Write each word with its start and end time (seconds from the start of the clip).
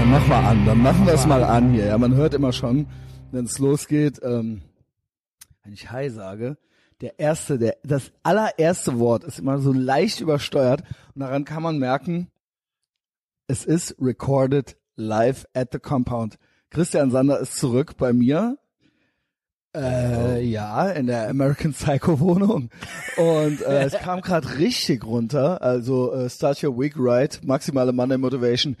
dann 0.00 0.10
mach 0.12 0.26
mal 0.28 0.44
an, 0.46 0.64
dann 0.64 0.78
machen 0.78 1.04
wir 1.06 1.12
es 1.12 1.26
mal 1.26 1.44
an 1.44 1.72
hier. 1.74 1.84
Ja, 1.84 1.98
man 1.98 2.14
hört 2.14 2.32
immer 2.32 2.54
schon, 2.54 2.86
wenn 3.32 3.44
es 3.44 3.58
losgeht, 3.58 4.18
ähm, 4.22 4.62
wenn 5.62 5.74
ich 5.74 5.90
Hi 5.90 6.08
sage, 6.08 6.56
der 7.02 7.18
erste, 7.18 7.58
der, 7.58 7.76
das 7.82 8.10
allererste 8.22 8.98
Wort 8.98 9.24
ist 9.24 9.38
immer 9.38 9.58
so 9.58 9.74
leicht 9.74 10.22
übersteuert 10.22 10.84
und 11.14 11.20
daran 11.20 11.44
kann 11.44 11.62
man 11.62 11.78
merken, 11.78 12.28
es 13.46 13.66
ist 13.66 13.94
recorded 14.00 14.78
live 14.96 15.44
at 15.52 15.68
the 15.72 15.78
compound. 15.78 16.38
Christian 16.70 17.10
Sander 17.10 17.38
ist 17.38 17.58
zurück 17.58 17.98
bei 17.98 18.14
mir. 18.14 18.56
Äh, 19.76 20.42
ja, 20.42 20.88
in 20.90 21.06
der 21.06 21.28
American 21.28 21.72
Psycho 21.72 22.18
Wohnung. 22.18 22.70
Und 23.16 23.60
äh, 23.62 23.84
es 23.84 23.92
kam 23.92 24.20
gerade 24.20 24.58
richtig 24.58 25.04
runter. 25.04 25.62
Also 25.62 26.12
äh, 26.12 26.28
Start 26.28 26.64
Your 26.64 26.76
Week 26.76 26.94
Right, 26.96 27.38
maximale 27.44 27.92
Monday 27.92 28.18
Motivation. 28.18 28.76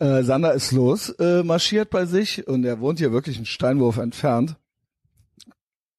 Äh, 0.00 0.22
Sander 0.22 0.54
ist 0.54 0.72
los, 0.72 1.08
äh, 1.18 1.42
marschiert 1.42 1.90
bei 1.90 2.06
sich 2.06 2.46
und 2.46 2.64
er 2.64 2.80
wohnt 2.80 2.98
hier 3.00 3.12
wirklich 3.12 3.36
einen 3.36 3.46
Steinwurf 3.46 3.96
entfernt. 3.98 4.56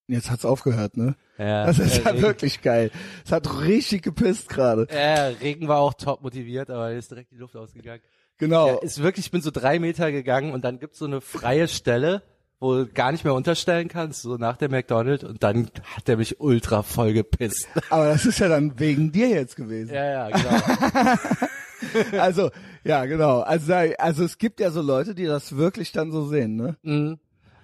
Jetzt 0.08 0.30
hat's 0.30 0.44
aufgehört, 0.44 0.96
ne? 0.96 1.14
Ja, 1.38 1.66
Das 1.66 1.78
ist 1.78 1.98
äh, 1.98 2.02
ja 2.02 2.10
Regen- 2.10 2.22
wirklich 2.22 2.62
geil. 2.62 2.90
Es 3.24 3.30
hat 3.30 3.60
richtig 3.62 4.02
gepisst 4.02 4.48
gerade. 4.48 4.86
Ja, 4.92 5.26
Regen 5.28 5.68
war 5.68 5.78
auch 5.78 5.94
top 5.94 6.22
motiviert, 6.22 6.68
aber 6.70 6.92
ist 6.92 7.10
direkt 7.10 7.30
die 7.30 7.36
Luft 7.36 7.54
ausgegangen. 7.56 8.02
Genau. 8.38 8.68
Ja, 8.68 8.78
ist 8.80 9.02
wirklich, 9.02 9.26
ich 9.26 9.30
bin 9.32 9.42
so 9.42 9.50
drei 9.50 9.78
Meter 9.78 10.10
gegangen 10.10 10.52
und 10.52 10.64
dann 10.64 10.80
gibt's 10.80 10.98
so 10.98 11.04
eine 11.04 11.20
freie 11.20 11.68
Stelle, 11.68 12.22
wo 12.58 12.74
du 12.74 12.86
gar 12.86 13.12
nicht 13.12 13.24
mehr 13.24 13.34
unterstellen 13.34 13.88
kannst, 13.88 14.22
so 14.22 14.36
nach 14.36 14.56
der 14.56 14.70
McDonald's 14.70 15.24
und 15.24 15.42
dann 15.42 15.70
hat 15.96 16.08
der 16.08 16.16
mich 16.16 16.40
ultra 16.40 16.82
voll 16.82 17.12
gepisst. 17.12 17.68
Aber 17.90 18.06
das 18.06 18.26
ist 18.26 18.38
ja 18.40 18.48
dann 18.48 18.78
wegen 18.80 19.12
dir 19.12 19.28
jetzt 19.28 19.56
gewesen. 19.56 19.94
Ja, 19.94 20.28
ja, 20.28 20.30
genau. 20.30 21.14
Also, 22.12 22.50
ja, 22.84 23.04
genau. 23.06 23.40
Also, 23.40 23.74
also 23.98 24.24
es 24.24 24.38
gibt 24.38 24.60
ja 24.60 24.70
so 24.70 24.82
Leute, 24.82 25.14
die 25.14 25.24
das 25.24 25.56
wirklich 25.56 25.92
dann 25.92 26.12
so 26.12 26.26
sehen, 26.26 26.56
ne? 26.56 26.76
Mhm. 26.82 27.18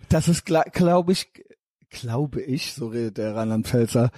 Das 0.08 0.28
ist, 0.28 0.44
glaube 0.44 1.12
ich, 1.12 1.28
glaube 1.90 2.42
ich, 2.42 2.72
so 2.74 2.88
redet 2.88 3.18
der 3.18 3.34
Rheinland-Pfälzer, 3.34 4.10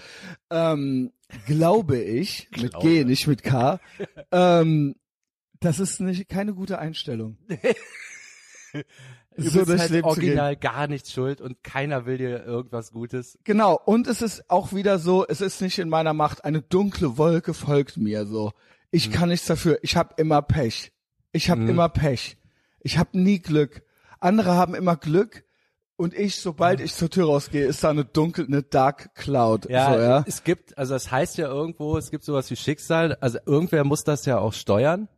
ähm, 0.50 1.12
glaube 1.46 1.98
ich, 2.02 2.48
mit 2.56 2.74
G, 2.74 2.96
Glaube. 2.96 3.04
nicht 3.06 3.26
mit 3.26 3.42
K, 3.42 3.80
ähm, 4.30 4.96
das 5.60 5.80
ist 5.80 6.00
nicht, 6.00 6.28
keine 6.28 6.54
gute 6.54 6.78
Einstellung. 6.78 7.38
Du 9.38 9.48
So 9.48 9.64
bist 9.64 9.78
halt 9.78 9.90
Leben 9.92 10.04
original 10.08 10.56
gar 10.56 10.88
nichts 10.88 11.12
schuld 11.12 11.40
und 11.40 11.62
keiner 11.62 12.06
will 12.06 12.18
dir 12.18 12.44
irgendwas 12.44 12.90
Gutes. 12.90 13.38
Genau, 13.44 13.80
und 13.84 14.08
es 14.08 14.20
ist 14.20 14.50
auch 14.50 14.72
wieder 14.72 14.98
so, 14.98 15.24
es 15.24 15.40
ist 15.40 15.60
nicht 15.62 15.78
in 15.78 15.88
meiner 15.88 16.12
Macht, 16.12 16.44
eine 16.44 16.60
dunkle 16.60 17.18
Wolke 17.18 17.54
folgt 17.54 17.98
mir 17.98 18.26
so. 18.26 18.52
Ich 18.90 19.10
kann 19.10 19.28
nichts 19.28 19.46
dafür, 19.46 19.78
ich 19.82 19.96
habe 19.96 20.14
immer 20.16 20.42
Pech. 20.42 20.92
Ich 21.32 21.50
habe 21.50 21.64
immer 21.64 21.88
Pech. 21.88 22.36
Ich 22.80 22.96
habe 22.98 23.18
nie 23.18 23.38
Glück. 23.40 23.82
Andere 24.20 24.54
haben 24.54 24.74
immer 24.74 24.96
Glück 24.96 25.44
und 25.96 26.14
ich, 26.14 26.36
sobald 26.36 26.80
ich 26.80 26.94
zur 26.94 27.10
Tür 27.10 27.26
rausgehe, 27.26 27.66
ist 27.66 27.84
da 27.84 27.90
eine 27.90 28.04
dunkel, 28.04 28.46
eine 28.46 28.62
Dark 28.62 29.14
Cloud. 29.14 29.68
Ja, 29.68 29.92
so, 29.92 29.98
ja? 30.00 30.24
es 30.26 30.42
gibt, 30.44 30.78
also 30.78 30.94
das 30.94 31.10
heißt 31.10 31.36
ja 31.38 31.48
irgendwo, 31.48 31.98
es 31.98 32.10
gibt 32.10 32.24
sowas 32.24 32.50
wie 32.50 32.56
Schicksal, 32.56 33.16
also 33.20 33.38
irgendwer 33.46 33.84
muss 33.84 34.04
das 34.04 34.24
ja 34.24 34.38
auch 34.38 34.52
steuern. 34.54 35.08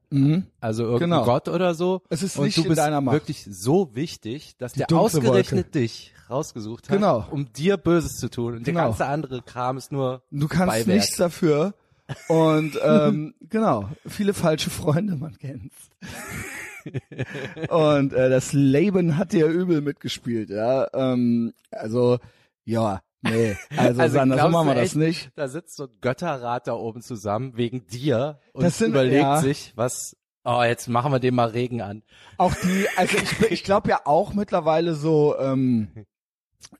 Also 0.60 0.82
irgendein 0.82 1.10
Genau. 1.10 1.24
Gott 1.24 1.48
oder 1.48 1.72
so. 1.74 2.02
Es 2.08 2.24
ist 2.24 2.36
und 2.36 2.46
nicht 2.46 2.56
du 2.56 2.62
in 2.62 2.68
bist 2.70 2.80
deiner 2.80 3.00
Macht. 3.00 3.14
wirklich 3.14 3.46
so 3.48 3.94
wichtig, 3.94 4.56
dass 4.58 4.72
der 4.72 4.88
dunkle 4.88 5.04
ausgerechnet 5.04 5.66
Wolke. 5.66 5.78
dich 5.78 6.12
rausgesucht 6.28 6.88
hat, 6.90 6.96
Genau. 6.96 7.24
um 7.30 7.52
dir 7.52 7.76
Böses 7.76 8.16
zu 8.16 8.28
tun. 8.28 8.56
Und 8.56 8.66
der 8.66 8.72
Genau. 8.74 8.86
ganze 8.88 9.06
andere 9.06 9.40
Kram 9.42 9.76
ist 9.76 9.92
nur 9.92 10.22
Du 10.32 10.48
kannst 10.48 10.66
Beiwerk. 10.66 10.86
nichts 10.88 11.16
dafür. 11.16 11.74
Und 12.28 12.78
ähm, 12.82 13.34
genau, 13.48 13.88
viele 14.06 14.34
falsche 14.34 14.70
Freunde, 14.70 15.16
man 15.16 15.36
kennt's. 15.38 15.90
Und 17.68 18.12
äh, 18.12 18.30
das 18.30 18.52
Leben 18.52 19.16
hat 19.16 19.32
dir 19.32 19.46
übel 19.46 19.80
mitgespielt, 19.80 20.50
ja. 20.50 20.88
Ähm, 20.94 21.52
also, 21.70 22.18
ja, 22.64 23.00
nee. 23.22 23.56
Also, 23.76 24.00
Also 24.02 24.14
Sander, 24.14 24.38
so 24.38 24.48
machen 24.48 24.68
wir 24.68 24.74
das 24.74 24.94
nicht. 24.94 25.30
Da 25.36 25.48
sitzt 25.48 25.76
so 25.76 25.84
ein 25.84 25.90
Götterrat 26.00 26.66
da 26.66 26.72
oben 26.74 27.02
zusammen 27.02 27.56
wegen 27.56 27.86
dir 27.86 28.38
und 28.52 28.64
Das 28.64 28.78
sind- 28.78 28.90
überlegt 28.90 29.22
ja. 29.22 29.40
sich, 29.40 29.72
was, 29.76 30.16
oh, 30.44 30.62
jetzt 30.62 30.88
machen 30.88 31.12
wir 31.12 31.20
dem 31.20 31.34
mal 31.34 31.48
Regen 31.50 31.82
an. 31.82 32.02
Auch 32.38 32.54
die, 32.54 32.86
also 32.96 33.16
ich, 33.18 33.50
ich 33.50 33.64
glaube 33.64 33.90
ja 33.90 34.00
auch 34.04 34.32
mittlerweile 34.32 34.94
so, 34.94 35.36
ähm, 35.38 35.88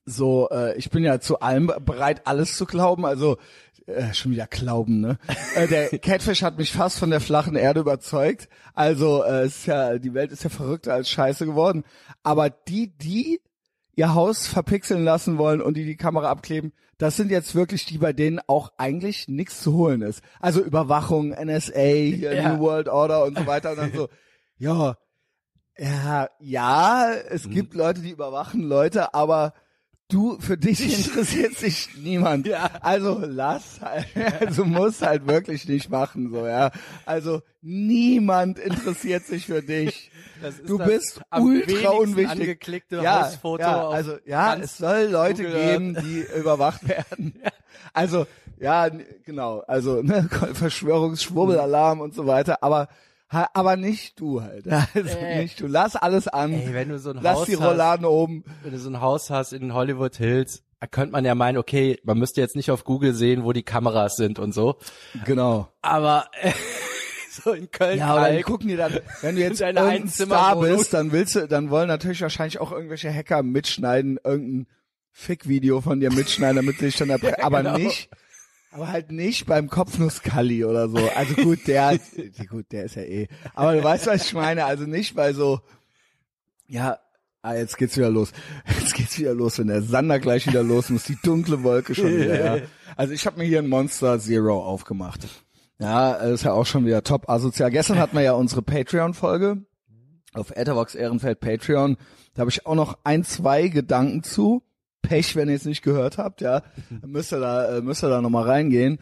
so, 0.05 0.49
äh, 0.51 0.77
ich 0.77 0.91
bin 0.91 1.05
ja 1.05 1.21
zu 1.21 1.41
allem 1.41 1.73
bereit, 1.85 2.27
alles 2.27 2.57
zu 2.57 2.67
glauben. 2.67 3.05
Also 3.07 3.39
äh, 3.87 4.13
schon 4.15 4.33
wieder 4.33 4.47
glauben, 4.47 5.01
ne? 5.01 5.19
äh, 5.57 5.67
der 5.69 5.89
Catfish 5.99 6.43
hat 6.43 6.59
mich 6.59 6.73
fast 6.73 6.99
von 6.99 7.11
der 7.11 7.21
flachen 7.21 7.57
Erde 7.57 7.81
überzeugt. 7.81 8.49
Also 8.75 9.25
äh, 9.25 9.47
ist 9.47 9.67
ja, 9.67 9.99
die 9.99 10.15
Welt 10.15 10.33
ist 10.33 10.45
ja 10.45 10.51
verrückter 10.51 10.95
als 10.95 11.09
Scheiße 11.11 11.47
geworden. 11.47 11.85
Aber 12.23 12.51
die, 12.51 12.97
die 12.97 13.41
ihr 13.97 14.15
Haus 14.15 14.47
verpixeln 14.47 15.05
lassen 15.05 15.37
wollen 15.39 15.61
und 15.61 15.75
die 15.77 15.85
die 15.85 15.97
Kamera 15.97 16.31
abkleben, 16.31 16.73
das 16.99 17.17
sind 17.17 17.31
jetzt 17.31 17.55
wirklich 17.55 17.87
die, 17.87 17.99
bei 17.99 18.13
denen 18.13 18.41
auch 18.47 18.73
eigentlich 18.79 19.27
nichts 19.29 19.61
zu 19.63 19.73
holen 19.75 20.03
ist. 20.03 20.23
Also 20.39 20.63
Überwachung, 20.63 21.31
NSA, 21.31 21.81
Ja. 21.81 22.53
New 22.55 22.61
World 22.61 22.89
Order 22.89 23.25
und 23.25 23.39
so 23.39 23.47
weiter 23.47 23.71
und 23.73 23.79
dann 23.79 23.93
so, 23.95 24.09
ja, 24.59 24.97
ja, 25.79 26.29
ja, 26.41 27.11
es 27.31 27.47
Mhm. 27.47 27.51
gibt 27.53 27.75
Leute, 27.75 28.01
die 28.03 28.11
überwachen 28.11 28.63
Leute, 28.63 29.15
aber 29.15 29.55
du, 30.11 30.39
für 30.41 30.57
dich 30.57 30.81
interessiert 31.07 31.57
sich 31.57 31.89
niemand. 31.97 32.47
Ja. 32.47 32.71
Also 32.81 33.23
lass, 33.25 33.81
halt, 33.81 34.07
also 34.41 34.65
muss 34.65 35.03
halt 35.03 35.27
wirklich 35.27 35.67
nicht 35.67 35.91
machen, 35.91 36.31
so, 36.31 36.47
ja. 36.47 36.71
Also 37.07 37.43
niemand 37.63 38.59
interessiert 38.59 39.25
sich 39.25 39.47
für 39.47 39.63
dich. 39.63 40.11
Du 40.67 40.79
bist 40.79 41.21
ultra 41.31 41.91
unwichtig. 41.91 42.67
ja, 42.91 43.31
ja, 43.59 43.89
also 43.89 44.17
ja, 44.25 44.55
es 44.57 44.79
soll 44.79 45.09
Leute 45.11 45.45
Google 45.45 45.67
geben, 45.67 45.97
die 46.03 46.27
überwacht 46.39 46.87
werden. 46.89 47.35
Also 47.93 48.27
ja, 48.61 48.89
genau, 49.25 49.61
also 49.61 50.03
ne, 50.03 50.29
Verschwörungsschwurbelalarm 50.53 52.01
und 52.01 52.15
so 52.15 52.27
weiter, 52.27 52.63
aber 52.63 52.89
aber 53.31 53.77
nicht 53.77 54.19
du 54.21 54.43
halt. 54.43 54.67
Also 54.95 55.09
Äh. 55.19 55.43
nicht 55.43 55.61
du. 55.61 55.67
Lass 55.67 55.97
alles 55.97 56.29
an. 56.29 56.53
Ey, 56.53 56.75
wenn 56.75 56.89
du 56.89 56.99
so 56.99 57.11
ein 57.11 57.19
Lass 57.23 57.39
Haus 57.41 57.47
die 57.47 57.57
hast, 57.57 57.65
Rolladen 57.67 58.05
oben. 58.07 58.45
wenn 58.63 58.73
du 58.73 58.79
so 58.79 58.91
ein 58.91 59.01
Haus 59.01 59.31
hast 59.31 59.53
in 59.53 59.73
Hollywood 59.75 60.17
Hills, 60.17 60.63
da 60.81 60.87
könnte 60.87 61.13
man 61.13 61.25
ja 61.25 61.35
meinen, 61.35 61.59
okay, 61.59 61.99
man 62.05 62.19
müsste 62.19 62.41
jetzt 62.41 62.57
nicht 62.57 62.71
auf 62.71 62.85
Google 62.85 63.15
sehen, 63.15 63.45
wo 63.45 63.53
die 63.53 63.63
Kameras 63.63 64.17
sind 64.17 64.39
und 64.39 64.53
so. 64.53 64.77
Genau. 65.27 65.69
Aber 65.83 66.27
äh, 66.41 66.53
so 67.31 67.53
in 67.53 67.71
Köln 67.71 67.99
Ja, 67.99 68.07
aber 68.09 68.23
dann 68.23 68.33
Kalk, 68.33 68.47
gucken 68.47 68.69
die 68.69 68.77
dann, 68.77 68.99
wenn 69.23 69.37
du 69.37 69.43
jetzt 69.43 69.61
irgendein 69.61 70.09
Star 70.09 70.59
bist, 70.59 70.93
dann 70.95 71.13
willst 71.13 71.37
du, 71.37 71.47
dann 71.47 71.71
wollen 71.71 71.87
natürlich 71.89 72.23
wahrscheinlich 72.23 72.61
auch 72.61 72.73
irgendwelche 72.73 73.13
Hacker 73.15 73.43
mitschneiden, 73.43 74.19
irgendein 74.25 74.67
Fick-Video 75.13 75.81
von 75.81 76.01
dir 76.01 76.13
mitschneiden, 76.13 76.57
damit 76.57 76.79
sie 76.79 76.87
dich 76.87 76.97
dann 76.97 77.11
erpre- 77.13 77.41
aber 77.41 77.59
Genau. 77.63 77.77
nicht, 77.79 78.09
aber 78.73 78.89
halt 78.89 79.11
nicht 79.11 79.47
beim 79.47 79.69
Kopfnusskalli 79.69 80.65
oder 80.65 80.89
so. 80.89 80.99
Also 81.17 81.35
gut, 81.35 81.67
der, 81.67 81.99
gut, 82.51 82.67
der 82.71 82.85
ist 82.85 82.97
ja 82.97 83.03
eh. 83.03 83.29
Aber 83.55 83.75
du 83.75 83.83
weißt, 83.83 84.07
was 84.07 84.27
ich 84.27 84.35
meine. 84.35 84.65
Also 84.65 84.85
nicht 84.85 85.15
bei 85.15 85.33
so, 85.33 85.61
ja, 86.67 86.99
ah, 87.43 87.55
jetzt 87.55 87.77
geht's 87.79 87.97
wieder 87.97 88.11
los. 88.11 88.33
Jetzt 88.81 88.95
geht's 88.95 89.19
wieder 89.19 89.35
los, 89.35 89.59
wenn 89.59 89.67
der 89.67 89.83
Sander 89.83 90.21
gleich 90.21 90.47
wieder 90.47 90.63
los 90.63 90.89
muss, 90.91 91.05
die 91.05 91.19
dunkle 91.23 91.63
Wolke 91.63 91.95
schon 91.95 92.17
wieder, 92.17 92.59
ja. 92.59 92.63
Also 92.97 93.13
ich 93.13 93.27
habe 93.27 93.39
mir 93.39 93.45
hier 93.45 93.61
ein 93.61 93.69
Monster 93.69 94.19
Zero 94.21 94.63
aufgemacht. 94.63 95.27
Ja, 95.79 96.13
ist 96.13 96.45
ja 96.45 96.53
auch 96.53 96.67
schon 96.67 96.85
wieder 96.85 97.03
top 97.03 97.29
asozial. 97.29 97.71
Gestern 97.71 97.99
hatten 97.99 98.15
wir 98.15 98.23
ja 98.23 98.33
unsere 98.33 98.63
Patreon-Folge 98.63 99.65
auf 100.35 100.51
Etherbox 100.51 100.95
Ehrenfeld 100.95 101.41
Patreon. 101.41 101.97
Da 102.35 102.41
habe 102.41 102.51
ich 102.51 102.67
auch 102.67 102.75
noch 102.75 102.99
ein, 103.03 103.25
zwei 103.25 103.69
Gedanken 103.69 104.23
zu. 104.23 104.63
Pech, 105.03 105.37
wenn 105.37 105.49
ihr 105.49 105.57
es 105.57 105.65
nicht 105.65 105.83
gehört 105.83 106.19
habt, 106.19 106.41
ja. 106.41 106.63
Dann 106.91 107.11
müsst 107.11 107.33
ihr 107.33 107.41
da, 107.41 107.77
äh, 107.79 107.81
müsst 107.83 108.05
ihr 108.05 108.09
da 108.09 108.21
nochmal 108.21 108.45
reingehen. 108.45 108.99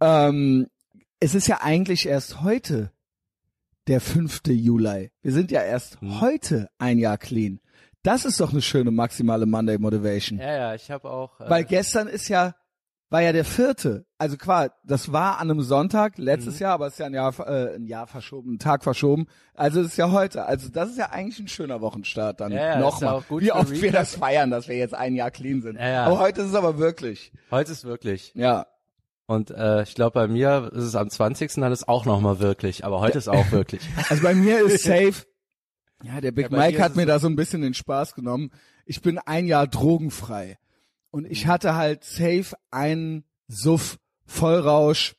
Ähm, 0.00 0.66
es 1.20 1.34
ist 1.34 1.48
ja 1.48 1.60
eigentlich 1.62 2.06
erst 2.06 2.42
heute 2.42 2.92
der 3.86 4.00
5. 4.00 4.42
Juli. 4.48 5.10
Wir 5.22 5.32
sind 5.32 5.50
ja 5.50 5.62
erst 5.62 5.98
heute 6.02 6.68
ein 6.78 6.98
Jahr 6.98 7.18
clean. 7.18 7.60
Das 8.02 8.24
ist 8.24 8.40
doch 8.40 8.52
eine 8.52 8.62
schöne 8.62 8.90
maximale 8.90 9.46
Monday 9.46 9.78
Motivation. 9.78 10.38
Ja, 10.38 10.56
ja, 10.56 10.74
ich 10.74 10.90
habe 10.90 11.10
auch. 11.10 11.40
Äh, 11.40 11.50
Weil 11.50 11.64
gestern 11.64 12.06
ist 12.06 12.28
ja, 12.28 12.54
war 13.08 13.22
ja 13.22 13.32
der 13.32 13.44
vierte. 13.44 14.04
Also 14.18 14.36
klar, 14.36 14.72
das 14.84 15.12
war 15.12 15.38
an 15.38 15.50
einem 15.50 15.62
Sonntag 15.62 16.18
letztes 16.18 16.58
Jahr, 16.58 16.74
aber 16.74 16.88
es 16.88 16.94
ist 16.94 16.98
ja 16.98 17.06
ein 17.06 17.14
Jahr, 17.14 17.38
äh, 17.46 17.76
ein 17.76 17.86
Jahr 17.86 18.06
verschoben, 18.06 18.54
ein 18.54 18.58
Tag 18.58 18.82
verschoben. 18.82 19.26
Also 19.54 19.80
es 19.80 19.88
ist 19.88 19.96
ja 19.96 20.10
heute. 20.10 20.46
Also 20.46 20.68
das 20.68 20.90
ist 20.90 20.98
ja 20.98 21.10
eigentlich 21.10 21.38
ein 21.38 21.48
schöner 21.48 21.80
Wochenstart 21.80 22.40
dann. 22.40 22.52
Ja, 22.52 22.58
ja, 22.58 22.70
ja 22.74 22.80
Nochmal. 22.80 23.22
gut 23.28 23.42
Wie 23.42 23.52
oft 23.52 23.70
wir 23.70 23.92
das 23.92 24.16
feiern, 24.16 24.50
dass 24.50 24.68
wir 24.68 24.76
jetzt 24.76 24.94
ein 24.94 25.14
Jahr 25.14 25.30
clean 25.30 25.62
sind. 25.62 25.76
Ja, 25.76 25.88
ja. 25.88 26.04
Aber 26.06 26.18
heute 26.18 26.40
ist 26.42 26.48
es 26.48 26.54
aber 26.54 26.78
wirklich. 26.78 27.32
heute 27.50 27.72
ist 27.72 27.84
wirklich. 27.84 28.32
Ja. 28.34 28.66
Und 29.26 29.50
äh, 29.50 29.82
ich 29.82 29.94
glaube, 29.94 30.12
bei 30.12 30.28
mir 30.28 30.70
ist 30.72 30.84
es 30.84 30.94
am 30.94 31.10
20. 31.10 31.54
dann 31.54 31.72
ist 31.72 31.88
auch 31.88 32.04
nochmal 32.04 32.38
wirklich. 32.38 32.84
Aber 32.84 33.00
heute 33.00 33.18
ist 33.18 33.28
auch 33.28 33.50
wirklich. 33.50 33.82
Also 34.08 34.22
bei 34.22 34.34
mir 34.34 34.64
ist 34.64 34.84
safe. 34.84 35.26
Ja, 36.02 36.20
der 36.20 36.32
Big 36.32 36.50
Ja, 36.50 36.58
Mike 36.58 36.82
hat 36.82 36.94
mir 36.96 37.06
da 37.06 37.18
so 37.18 37.26
ein 37.26 37.36
bisschen 37.36 37.62
den 37.62 37.74
Spaß 37.74 38.14
genommen. 38.14 38.50
Ich 38.84 39.00
bin 39.00 39.18
ein 39.18 39.46
Jahr 39.46 39.66
drogenfrei. 39.66 40.58
Und 41.16 41.24
ich 41.30 41.46
hatte 41.46 41.74
halt 41.76 42.04
safe 42.04 42.54
einen 42.70 43.24
Suff, 43.48 43.98
Vollrausch. 44.26 45.16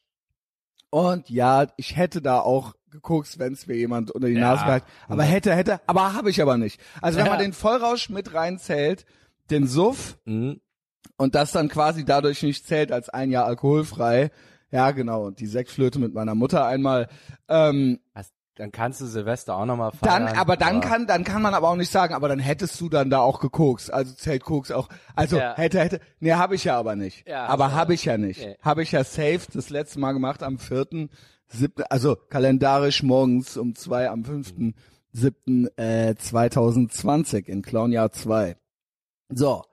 Und 0.92 1.28
ja, 1.32 1.66
ich 1.76 1.96
hätte 1.98 2.22
da 2.22 2.40
auch 2.40 2.76
gekokst, 2.92 3.40
wenn 3.40 3.54
es 3.54 3.66
mir 3.66 3.76
jemand 3.78 4.12
unter 4.12 4.28
die 4.28 4.36
Ja. 4.36 4.42
Nase 4.42 4.64
gehalten. 4.66 4.86
Aber 5.08 5.24
hätte, 5.24 5.56
hätte, 5.56 5.82
aber 5.88 6.14
habe 6.14 6.30
ich 6.30 6.40
aber 6.40 6.56
nicht. 6.58 6.80
Also 7.02 7.18
wenn 7.18 7.26
Ja. 7.26 7.32
man 7.32 7.40
den 7.42 7.52
Vollrausch 7.52 8.10
mit 8.10 8.32
reinzählt, 8.36 9.06
den 9.50 9.66
Suff 9.66 10.20
Mhm. 10.26 10.62
und 11.18 11.34
das 11.34 11.52
dann 11.52 11.68
quasi 11.68 12.06
dadurch 12.06 12.44
nicht 12.44 12.68
zählt 12.68 12.92
als 12.92 13.10
ein 13.10 13.32
Jahr 13.32 13.46
alkoholfrei. 13.46 14.30
Ja, 14.70 14.92
genau. 14.92 15.26
Und 15.26 15.40
die 15.40 15.48
Sektflöte 15.48 15.98
mit 15.98 16.14
meiner 16.14 16.36
Mutter 16.36 16.64
einmal. 16.68 17.08
Ähm, 17.48 18.02
Was, 18.14 18.32
dann 18.58 18.72
kannst 18.72 19.02
du 19.02 19.06
Silvester 19.06 19.56
auch 19.56 19.66
nochmal 19.66 19.92
feiern. 19.92 20.26
dann, 20.26 20.38
aber 20.38 20.58
dann 20.58 20.82
kann, 20.82 21.06
dann 21.06 21.24
kann 21.24 21.42
man 21.44 21.54
aber 21.54 21.70
auch 21.70 21.76
nicht 21.76 21.92
sagen, 21.92 22.14
aber 22.16 22.28
dann 22.28 22.40
hättest 22.40 22.82
du 22.82 22.90
dann 22.90 23.10
da 23.12 23.20
auch 23.20 23.40
gekokst. 23.40 23.94
Also 23.94 24.14
zählt 24.16 24.44
Koks 24.44 24.72
auch. 24.72 24.90
Also 25.16 25.38
Ja. 25.38 25.56
hätte, 25.56 25.80
hätte. 25.80 26.00
Nee, 26.20 26.34
habe 26.34 26.56
ich 26.56 26.64
ja 26.64 26.78
aber 26.78 26.96
nicht. 26.96 27.28
Ja, 27.28 27.46
aber 27.46 27.74
habe 27.74 27.94
ich 27.94 28.06
ja 28.06 28.18
nicht. 28.18 28.42
Nee. 28.42 28.58
Habe 28.62 28.82
ich 28.82 28.92
ja 28.92 29.04
safe 29.04 29.42
das 29.54 29.70
letzte 29.70 30.00
Mal 30.00 30.14
gemacht 30.14 30.42
am 30.42 30.58
vierten, 30.58 31.10
siebten, 31.48 31.84
also 31.90 32.16
kalendarisch 32.16 33.04
morgens 33.04 33.58
um 33.58 33.76
zwei 33.76 34.10
am 34.10 34.26
fünften, 34.26 34.74
siebten, 35.12 35.68
äh, 35.78 36.16
2020 36.16 37.48
in 37.48 37.62
Clownjahr 37.62 38.12
2. 38.12 38.58
So. 39.30 39.64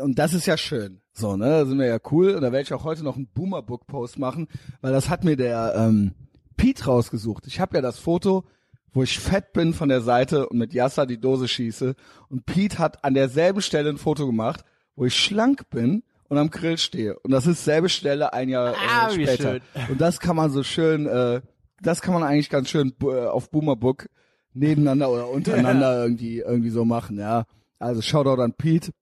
Und 0.00 0.18
das 0.18 0.34
ist 0.34 0.46
ja 0.46 0.56
schön. 0.56 1.00
So, 1.12 1.36
ne, 1.36 1.44
da 1.46 1.66
sind 1.66 1.78
wir 1.78 1.86
ja 1.86 1.98
cool. 2.10 2.34
Und 2.34 2.42
da 2.42 2.50
werde 2.52 2.62
ich 2.62 2.72
auch 2.72 2.84
heute 2.84 3.04
noch 3.04 3.16
einen 3.16 3.26
Boomer-Book-Post 3.28 4.18
machen, 4.18 4.48
weil 4.80 4.92
das 4.92 5.08
hat 5.10 5.24
mir 5.24 5.36
der 5.36 5.74
ähm, 5.76 6.14
Pete 6.56 6.84
rausgesucht. 6.86 7.46
Ich 7.46 7.60
habe 7.60 7.76
ja 7.76 7.82
das 7.82 7.98
Foto, 7.98 8.44
wo 8.92 9.02
ich 9.02 9.18
fett 9.18 9.52
bin 9.52 9.72
von 9.74 9.88
der 9.88 10.00
Seite 10.02 10.48
und 10.48 10.58
mit 10.58 10.74
Yasser 10.74 11.06
die 11.06 11.18
Dose 11.20 11.48
schieße. 11.48 11.94
Und 12.28 12.46
Pete 12.46 12.78
hat 12.78 13.04
an 13.04 13.14
derselben 13.14 13.62
Stelle 13.62 13.90
ein 13.90 13.96
Foto 13.98 14.26
gemacht, 14.26 14.64
wo 14.96 15.04
ich 15.06 15.16
schlank 15.16 15.70
bin 15.70 16.02
und 16.28 16.38
am 16.38 16.50
Grill 16.50 16.78
stehe. 16.78 17.18
Und 17.20 17.30
das 17.30 17.46
ist 17.46 17.64
selbe 17.64 17.88
Stelle 17.88 18.32
ein 18.32 18.48
Jahr 18.48 18.74
Ah, 18.90 19.10
äh, 19.10 19.16
wie 19.16 19.26
später. 19.26 19.52
schön. 19.54 19.60
Und 19.90 20.00
das 20.00 20.20
kann 20.20 20.36
man 20.36 20.50
so 20.50 20.62
schön, 20.62 21.06
äh, 21.06 21.40
das 21.80 22.00
kann 22.02 22.14
man 22.14 22.22
eigentlich 22.22 22.50
ganz 22.50 22.68
schön 22.68 22.92
äh, 23.02 23.26
auf 23.26 23.50
Boomerbook 23.50 24.08
nebeneinander 24.54 25.10
oder 25.10 25.28
untereinander 25.30 26.02
irgendwie 26.04 26.38
irgendwie 26.40 26.70
so 26.70 26.84
machen, 26.84 27.18
ja. 27.18 27.44
Also 27.78 28.02
Shoutout 28.02 28.40
an 28.42 28.52
Pete. 28.52 28.92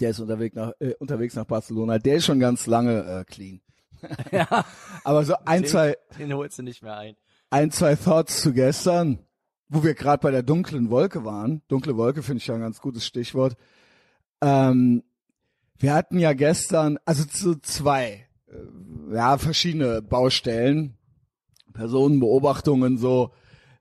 Der 0.00 0.10
ist 0.10 0.20
unterwegs 0.20 0.56
nach 0.56 0.72
äh, 0.80 0.94
unterwegs 0.98 1.34
nach 1.34 1.44
Barcelona. 1.44 1.98
Der 1.98 2.16
ist 2.16 2.24
schon 2.24 2.40
ganz 2.40 2.66
lange 2.66 3.04
äh, 3.04 3.24
clean. 3.24 3.60
Ja. 4.32 4.64
Aber 5.04 5.24
so 5.24 5.34
ein, 5.44 5.62
Den- 5.62 5.70
zwei 5.70 5.96
Den 6.18 6.32
holst 6.34 6.58
du 6.58 6.62
nicht 6.62 6.82
mehr 6.82 6.96
ein. 6.96 7.16
ein, 7.50 7.70
zwei 7.70 7.94
Thoughts 7.96 8.40
zu 8.42 8.52
gestern, 8.52 9.18
wo 9.68 9.82
wir 9.84 9.94
gerade 9.94 10.20
bei 10.20 10.30
der 10.30 10.42
dunklen 10.42 10.90
Wolke 10.90 11.24
waren. 11.24 11.62
Dunkle 11.68 11.96
Wolke 11.96 12.22
finde 12.22 12.38
ich 12.38 12.46
ja 12.46 12.54
ein 12.54 12.60
ganz 12.60 12.80
gutes 12.80 13.06
Stichwort. 13.06 13.56
Ähm, 14.42 15.02
wir 15.78 15.94
hatten 15.94 16.18
ja 16.18 16.32
gestern, 16.32 16.98
also 17.04 17.24
zu 17.24 17.56
zwei, 17.60 18.26
äh, 18.48 19.14
ja, 19.14 19.38
verschiedene 19.38 20.02
Baustellen, 20.02 20.96
Personenbeobachtungen 21.72 22.98
so, 22.98 23.30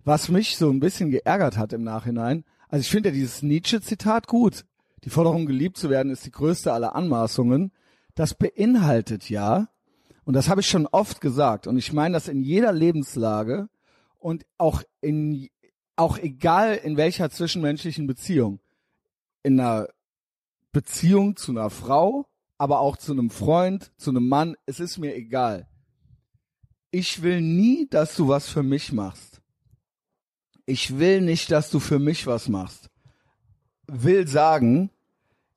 was 0.03 0.29
mich 0.29 0.57
so 0.57 0.69
ein 0.69 0.79
bisschen 0.79 1.11
geärgert 1.11 1.57
hat 1.57 1.73
im 1.73 1.83
Nachhinein. 1.83 2.45
Also 2.69 2.81
ich 2.81 2.89
finde 2.89 3.09
ja 3.09 3.13
dieses 3.15 3.41
Nietzsche-Zitat 3.41 4.27
gut. 4.27 4.65
Die 5.03 5.09
Forderung, 5.09 5.45
geliebt 5.45 5.77
zu 5.77 5.89
werden, 5.89 6.11
ist 6.11 6.25
die 6.25 6.31
größte 6.31 6.71
aller 6.73 6.95
Anmaßungen. 6.95 7.71
Das 8.15 8.33
beinhaltet 8.33 9.29
ja, 9.29 9.69
und 10.29 10.35
das 10.35 10.47
habe 10.47 10.61
ich 10.61 10.67
schon 10.67 10.85
oft 10.85 11.21
gesagt, 11.21 11.65
und 11.65 11.79
ich 11.79 11.91
meine 11.91 12.13
das 12.13 12.27
in 12.27 12.43
jeder 12.43 12.71
Lebenslage 12.71 13.67
und 14.19 14.45
auch 14.59 14.83
in, 15.01 15.49
auch 15.95 16.19
egal 16.19 16.75
in 16.75 16.97
welcher 16.97 17.31
zwischenmenschlichen 17.31 18.05
Beziehung. 18.05 18.59
In 19.41 19.59
einer 19.59 19.87
Beziehung 20.71 21.35
zu 21.35 21.51
einer 21.51 21.71
Frau, 21.71 22.27
aber 22.59 22.79
auch 22.79 22.95
zu 22.95 23.11
einem 23.11 23.31
Freund, 23.31 23.91
zu 23.97 24.11
einem 24.11 24.27
Mann, 24.27 24.55
es 24.67 24.79
ist 24.79 24.99
mir 24.99 25.15
egal. 25.15 25.67
Ich 26.91 27.23
will 27.23 27.41
nie, 27.41 27.87
dass 27.89 28.15
du 28.15 28.27
was 28.27 28.47
für 28.47 28.61
mich 28.61 28.91
machst. 28.91 29.41
Ich 30.67 30.99
will 30.99 31.21
nicht, 31.21 31.49
dass 31.49 31.71
du 31.71 31.79
für 31.79 31.97
mich 31.97 32.27
was 32.27 32.49
machst. 32.49 32.91
Will 33.87 34.27
sagen, 34.27 34.91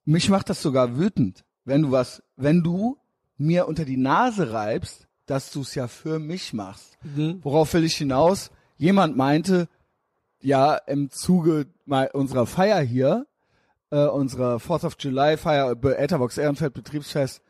mich 0.06 0.30
macht 0.30 0.48
das 0.48 0.62
sogar 0.62 0.96
wütend, 0.96 1.44
wenn 1.66 1.82
du 1.82 1.90
was, 1.90 2.22
wenn 2.36 2.62
du 2.62 2.96
mir 3.38 3.66
unter 3.68 3.84
die 3.84 3.96
Nase 3.96 4.52
reibst, 4.52 5.06
dass 5.26 5.50
du 5.50 5.62
es 5.62 5.74
ja 5.74 5.88
für 5.88 6.18
mich 6.18 6.52
machst. 6.52 6.98
Worauf 7.42 7.72
will 7.74 7.84
ich 7.84 7.96
hinaus? 7.96 8.50
Jemand 8.76 9.16
meinte, 9.16 9.68
ja, 10.40 10.74
im 10.74 11.10
Zuge 11.10 11.66
unserer 12.12 12.46
Feier 12.46 12.80
hier, 12.80 13.26
äh, 13.90 14.04
unserer 14.06 14.58
Fourth 14.58 14.84
of 14.84 14.96
July 14.98 15.36
Feier, 15.36 15.74
bei 15.76 15.92
Etherbox 15.94 16.38
Ehrenfeld 16.38 16.74
Betriebsfest, 16.74 17.40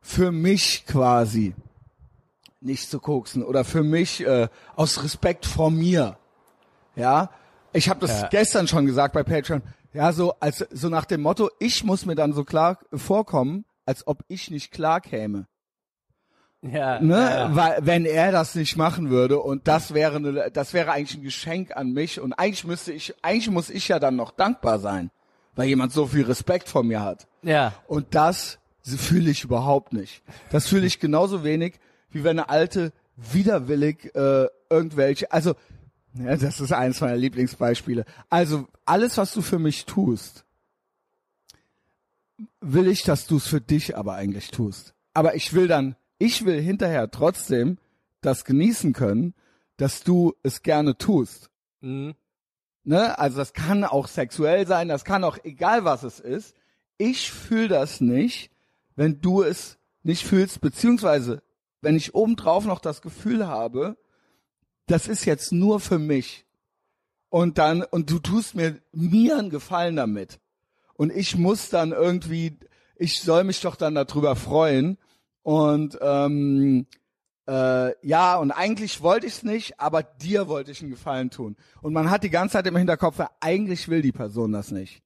für 0.00 0.32
mich 0.32 0.84
quasi 0.86 1.54
nicht 2.60 2.90
zu 2.90 2.98
koksen 3.00 3.42
oder 3.44 3.64
für 3.64 3.82
mich 3.82 4.24
äh, 4.26 4.48
aus 4.76 5.02
Respekt 5.04 5.46
vor 5.46 5.70
mir. 5.70 6.16
Ja, 6.96 7.30
ich 7.72 7.88
habe 7.88 8.00
das 8.00 8.22
Ja. 8.22 8.28
gestern 8.28 8.66
schon 8.68 8.86
gesagt 8.86 9.14
bei 9.14 9.22
Patreon. 9.22 9.62
Ja, 9.92 10.12
so 10.12 10.34
als 10.40 10.58
so 10.70 10.88
nach 10.88 11.04
dem 11.04 11.22
Motto, 11.22 11.50
ich 11.58 11.84
muss 11.84 12.06
mir 12.06 12.14
dann 12.14 12.32
so 12.32 12.44
klar 12.44 12.78
vorkommen, 12.92 13.64
als 13.84 14.06
ob 14.06 14.24
ich 14.28 14.50
nicht 14.50 14.70
klar 14.70 15.00
käme 15.00 15.46
Ja. 16.62 17.00
ne, 17.00 17.14
ja. 17.14 17.56
weil 17.56 17.78
wenn 17.80 18.04
er 18.04 18.30
das 18.32 18.54
nicht 18.54 18.76
machen 18.76 19.10
würde 19.10 19.38
und 19.40 19.66
das 19.66 19.94
wäre 19.94 20.16
eine, 20.16 20.50
das 20.52 20.72
wäre 20.72 20.92
eigentlich 20.92 21.18
ein 21.18 21.24
Geschenk 21.24 21.76
an 21.76 21.92
mich 21.92 22.20
und 22.20 22.32
eigentlich 22.34 22.64
müsste 22.64 22.92
ich 22.92 23.14
eigentlich 23.22 23.50
muss 23.50 23.70
ich 23.70 23.88
ja 23.88 23.98
dann 23.98 24.16
noch 24.16 24.30
dankbar 24.30 24.78
sein, 24.78 25.10
weil 25.56 25.68
jemand 25.68 25.92
so 25.92 26.06
viel 26.06 26.24
Respekt 26.24 26.68
vor 26.68 26.84
mir 26.84 27.02
hat. 27.02 27.26
Ja. 27.42 27.72
Und 27.88 28.14
das 28.14 28.58
fühle 28.84 29.30
ich 29.30 29.44
überhaupt 29.44 29.92
nicht. 29.92 30.22
Das 30.50 30.68
fühle 30.68 30.86
ich 30.86 31.00
genauso 31.00 31.44
wenig 31.44 31.80
wie 32.10 32.24
wenn 32.24 32.38
eine 32.38 32.48
alte 32.48 32.92
widerwillig 33.16 34.14
äh, 34.14 34.46
irgendwelche 34.70 35.32
also 35.32 35.54
ja, 36.14 36.36
das 36.36 36.60
ist 36.60 36.72
eines 36.72 37.00
meiner 37.00 37.16
Lieblingsbeispiele. 37.16 38.04
Also 38.28 38.68
alles 38.84 39.16
was 39.16 39.32
du 39.32 39.40
für 39.42 39.58
mich 39.58 39.86
tust, 39.86 40.44
will 42.60 42.88
ich, 42.88 43.02
dass 43.02 43.26
du 43.26 43.36
es 43.36 43.46
für 43.46 43.60
dich 43.60 43.96
aber 43.96 44.14
eigentlich 44.14 44.50
tust. 44.50 44.94
Aber 45.14 45.34
ich 45.34 45.52
will 45.52 45.68
dann, 45.68 45.96
ich 46.18 46.44
will 46.44 46.60
hinterher 46.60 47.10
trotzdem 47.10 47.78
das 48.20 48.44
genießen 48.44 48.92
können, 48.92 49.34
dass 49.76 50.04
du 50.04 50.34
es 50.42 50.62
gerne 50.62 50.96
tust. 50.96 51.50
Mhm. 51.80 52.14
Ne? 52.84 53.18
Also 53.18 53.38
das 53.38 53.52
kann 53.52 53.84
auch 53.84 54.08
sexuell 54.08 54.66
sein, 54.66 54.88
das 54.88 55.04
kann 55.04 55.24
auch 55.24 55.38
egal 55.44 55.84
was 55.84 56.02
es 56.02 56.20
ist. 56.20 56.54
Ich 56.98 57.30
fühle 57.30 57.68
das 57.68 58.00
nicht, 58.00 58.50
wenn 58.96 59.20
du 59.20 59.42
es 59.42 59.78
nicht 60.02 60.24
fühlst, 60.24 60.60
beziehungsweise 60.60 61.42
wenn 61.80 61.96
ich 61.96 62.14
obendrauf 62.14 62.64
noch 62.64 62.80
das 62.80 63.02
Gefühl 63.02 63.46
habe, 63.46 63.96
das 64.86 65.08
ist 65.08 65.24
jetzt 65.24 65.52
nur 65.52 65.80
für 65.80 65.98
mich. 65.98 66.46
Und 67.28 67.58
dann, 67.58 67.82
und 67.82 68.10
du 68.10 68.18
tust 68.18 68.54
mir, 68.54 68.80
mir 68.92 69.38
einen 69.38 69.50
Gefallen 69.50 69.96
damit. 69.96 70.38
Und 70.94 71.12
ich 71.12 71.36
muss 71.36 71.70
dann 71.70 71.92
irgendwie, 71.92 72.58
ich 72.96 73.20
soll 73.20 73.44
mich 73.44 73.60
doch 73.60 73.76
dann 73.76 73.94
darüber 73.94 74.36
freuen. 74.36 74.98
Und 75.42 75.98
ähm, 76.00 76.86
äh, 77.48 78.06
ja, 78.06 78.36
und 78.36 78.52
eigentlich 78.52 79.02
wollte 79.02 79.26
ich 79.26 79.34
es 79.34 79.42
nicht, 79.42 79.80
aber 79.80 80.02
dir 80.02 80.48
wollte 80.48 80.70
ich 80.70 80.80
einen 80.80 80.90
Gefallen 80.90 81.30
tun. 81.30 81.56
Und 81.80 81.92
man 81.92 82.10
hat 82.10 82.22
die 82.22 82.30
ganze 82.30 82.54
Zeit 82.54 82.66
im 82.66 82.76
Hinterkopf, 82.76 83.18
ja, 83.18 83.30
eigentlich 83.40 83.88
will 83.88 84.02
die 84.02 84.12
Person 84.12 84.52
das 84.52 84.70
nicht. 84.70 85.02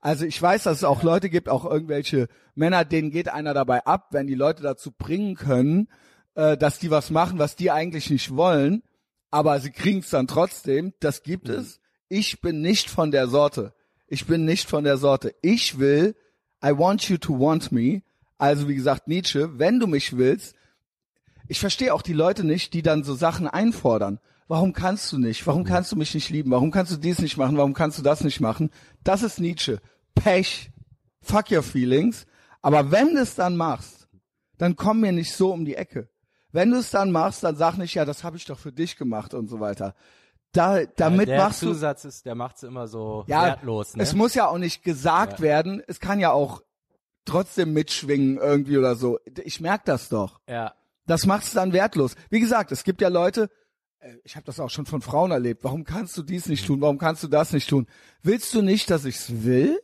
Also 0.00 0.24
ich 0.24 0.40
weiß, 0.40 0.62
dass 0.62 0.78
es 0.78 0.84
auch 0.84 1.02
Leute 1.02 1.28
gibt, 1.28 1.48
auch 1.48 1.64
irgendwelche 1.64 2.28
Männer, 2.54 2.84
denen 2.84 3.10
geht 3.10 3.28
einer 3.28 3.52
dabei 3.52 3.84
ab, 3.84 4.08
wenn 4.12 4.26
die 4.26 4.34
Leute 4.34 4.62
dazu 4.62 4.92
bringen 4.92 5.34
können, 5.34 5.88
äh, 6.34 6.56
dass 6.56 6.78
die 6.78 6.90
was 6.90 7.10
machen, 7.10 7.38
was 7.38 7.56
die 7.56 7.70
eigentlich 7.70 8.08
nicht 8.08 8.34
wollen, 8.34 8.82
aber 9.30 9.60
sie 9.60 9.70
kriegen 9.70 9.98
es 9.98 10.10
dann 10.10 10.26
trotzdem. 10.26 10.94
Das 11.00 11.22
gibt 11.22 11.48
es. 11.48 11.80
Ich 12.08 12.40
bin 12.40 12.60
nicht 12.60 12.88
von 12.88 13.10
der 13.10 13.28
Sorte. 13.28 13.74
Ich 14.10 14.26
bin 14.26 14.44
nicht 14.44 14.68
von 14.68 14.82
der 14.82 14.96
Sorte. 14.96 15.34
Ich 15.40 15.78
will, 15.78 16.16
I 16.62 16.76
want 16.76 17.08
you 17.08 17.16
to 17.16 17.38
want 17.38 17.70
me. 17.70 18.02
Also 18.38 18.68
wie 18.68 18.74
gesagt, 18.74 19.06
Nietzsche, 19.06 19.58
wenn 19.58 19.78
du 19.78 19.86
mich 19.86 20.16
willst, 20.16 20.56
ich 21.46 21.60
verstehe 21.60 21.94
auch 21.94 22.02
die 22.02 22.12
Leute 22.12 22.44
nicht, 22.44 22.74
die 22.74 22.82
dann 22.82 23.04
so 23.04 23.14
Sachen 23.14 23.46
einfordern. 23.46 24.18
Warum 24.48 24.72
kannst 24.72 25.12
du 25.12 25.18
nicht? 25.18 25.46
Warum 25.46 25.62
kannst 25.62 25.92
du 25.92 25.96
mich 25.96 26.12
nicht 26.12 26.28
lieben? 26.28 26.50
Warum 26.50 26.72
kannst 26.72 26.90
du 26.90 26.96
dies 26.96 27.20
nicht 27.20 27.36
machen? 27.36 27.56
Warum 27.56 27.72
kannst 27.72 27.98
du 27.98 28.02
das 28.02 28.24
nicht 28.24 28.40
machen? 28.40 28.70
Das 29.04 29.22
ist 29.22 29.38
Nietzsche. 29.38 29.80
Pech. 30.16 30.72
Fuck 31.22 31.52
your 31.52 31.62
feelings. 31.62 32.26
Aber 32.62 32.90
wenn 32.90 33.14
du 33.14 33.20
es 33.20 33.36
dann 33.36 33.56
machst, 33.56 34.08
dann 34.58 34.74
komm 34.74 35.00
mir 35.00 35.12
nicht 35.12 35.32
so 35.32 35.52
um 35.52 35.64
die 35.64 35.76
Ecke. 35.76 36.08
Wenn 36.50 36.72
du 36.72 36.78
es 36.78 36.90
dann 36.90 37.12
machst, 37.12 37.44
dann 37.44 37.54
sag 37.54 37.78
nicht, 37.78 37.94
ja, 37.94 38.04
das 38.04 38.24
habe 38.24 38.36
ich 38.36 38.44
doch 38.44 38.58
für 38.58 38.72
dich 38.72 38.96
gemacht 38.96 39.34
und 39.34 39.46
so 39.46 39.60
weiter. 39.60 39.94
Da, 40.52 40.84
damit 40.96 41.28
der 41.28 41.38
machst 41.38 41.62
du 41.62 41.68
Zusatz 41.68 42.04
ist, 42.04 42.26
der 42.26 42.34
macht's 42.34 42.62
immer 42.64 42.88
so 42.88 43.24
ja, 43.28 43.44
wertlos. 43.44 43.94
Ne? 43.96 44.02
es 44.02 44.14
muss 44.14 44.34
ja 44.34 44.48
auch 44.48 44.58
nicht 44.58 44.82
gesagt 44.82 45.34
Ja. 45.38 45.44
werden. 45.44 45.82
Es 45.86 46.00
kann 46.00 46.18
ja 46.18 46.32
auch 46.32 46.62
trotzdem 47.24 47.72
mitschwingen 47.72 48.36
irgendwie 48.38 48.76
oder 48.76 48.96
so. 48.96 49.18
Ich 49.44 49.60
merk 49.60 49.84
das 49.84 50.08
doch. 50.08 50.40
ja. 50.48 50.74
Das 51.06 51.26
macht's 51.26 51.52
dann 51.52 51.72
wertlos. 51.72 52.14
Wie 52.28 52.38
gesagt, 52.38 52.70
es 52.70 52.84
gibt 52.84 53.00
ja 53.00 53.08
Leute, 53.08 53.48
äh, 53.98 54.12
ich 54.22 54.36
habe 54.36 54.44
das 54.46 54.60
auch 54.60 54.70
schon 54.70 54.86
von 54.86 55.00
Frauen 55.02 55.32
erlebt. 55.32 55.64
Warum 55.64 55.82
kannst 55.82 56.16
du 56.16 56.22
dies 56.22 56.46
nicht 56.46 56.66
tun? 56.66 56.80
Warum 56.80 56.98
kannst 56.98 57.24
du 57.24 57.28
das 57.28 57.52
nicht 57.52 57.68
tun? 57.68 57.86
Willst 58.22 58.54
du 58.54 58.62
nicht, 58.62 58.90
dass 58.90 59.04
ich's 59.04 59.42
will? 59.42 59.80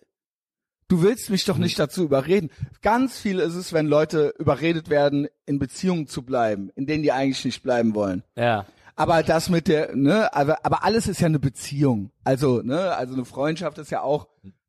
Du 0.89 1.03
willst 1.03 1.31
mich 1.31 1.45
doch 1.45 1.59
nicht 1.59 1.81
dazu 1.81 2.05
überreden. 2.05 2.51
Ganz 2.81 3.19
viel 3.19 3.41
ist 3.41 3.55
es, 3.57 3.73
wenn 3.73 3.87
Leute 3.87 4.35
überredet 4.39 4.89
werden, 4.89 5.27
in 5.47 5.59
Beziehungen 5.59 6.07
zu 6.07 6.23
bleiben, 6.23 6.71
in 6.77 6.87
denen 6.87 7.03
die 7.03 7.11
eigentlich 7.11 7.45
nicht 7.45 7.63
bleiben 7.65 7.97
wollen. 7.97 8.23
Ja. 8.37 8.67
Aber 8.97 9.23
das 9.23 9.51
mit 9.51 9.69
der, 9.69 9.95
ne, 9.95 10.33
aber, 10.35 10.65
aber 10.65 10.83
alles 10.83 11.07
ist 11.07 11.21
ja 11.21 11.27
eine 11.27 11.39
Beziehung. 11.39 12.11
Also, 12.25 12.63
ne, 12.63 12.95
also 12.97 13.13
eine 13.15 13.25
Freundschaft 13.27 13.77
ist 13.79 13.91
ja 13.91 14.01
auch 14.01 14.27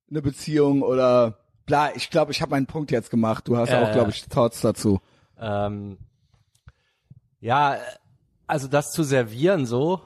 eine 0.09 0.21
Beziehung 0.21 0.81
oder 0.81 1.37
bla. 1.65 1.95
Ich 1.95 2.09
glaube, 2.09 2.31
ich 2.33 2.41
habe 2.41 2.51
meinen 2.51 2.65
Punkt 2.65 2.91
jetzt 2.91 3.09
gemacht. 3.09 3.47
Du 3.47 3.55
hast 3.57 3.69
Ja, 3.69 3.81
auch, 3.81 3.87
ja. 3.87 3.93
glaube 3.93 4.11
ich, 4.11 4.27
Thoughts 4.27 4.59
dazu. 4.61 4.99
Ähm, 5.39 5.97
ja, 7.39 7.77
also 8.47 8.67
das 8.67 8.91
zu 8.91 9.03
servieren 9.03 9.65
so, 9.65 10.01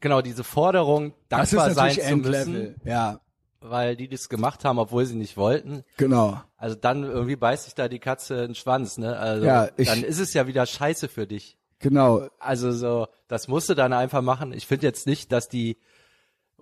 genau, 0.00 0.20
diese 0.22 0.44
Forderung, 0.44 1.14
Das 1.28 1.52
ist 1.52 1.58
dankbar 1.58 1.74
sein 1.74 1.98
zu 1.98 2.16
müssen. 2.16 2.76
Ja, 2.84 3.20
weil 3.60 3.96
die 3.96 4.08
das 4.08 4.28
gemacht 4.28 4.64
haben, 4.64 4.78
obwohl 4.78 5.06
sie 5.06 5.14
nicht 5.16 5.36
wollten. 5.36 5.84
genau. 5.96 6.40
Also 6.56 6.74
dann 6.76 7.04
irgendwie 7.04 7.36
beißt 7.36 7.64
sich 7.64 7.74
da 7.74 7.88
die 7.88 7.98
Katze 8.00 8.34
in 8.40 8.48
den 8.50 8.54
Schwanz, 8.54 8.98
ne? 8.98 9.16
Also 9.16 9.46
Ja, 9.46 9.68
ich- 9.76 9.88
dann 9.88 10.02
ist 10.02 10.18
es 10.18 10.32
ja 10.34 10.46
wieder 10.46 10.66
scheiße 10.66 11.08
für 11.08 11.26
dich. 11.26 11.56
Genau. 11.82 12.28
Also 12.38 12.72
so, 12.72 13.08
das 13.28 13.48
musst 13.48 13.68
du 13.68 13.74
dann 13.74 13.92
einfach 13.92 14.22
machen. 14.22 14.52
Ich 14.52 14.66
finde 14.66 14.86
jetzt 14.86 15.06
nicht, 15.06 15.30
dass 15.32 15.48
die 15.48 15.76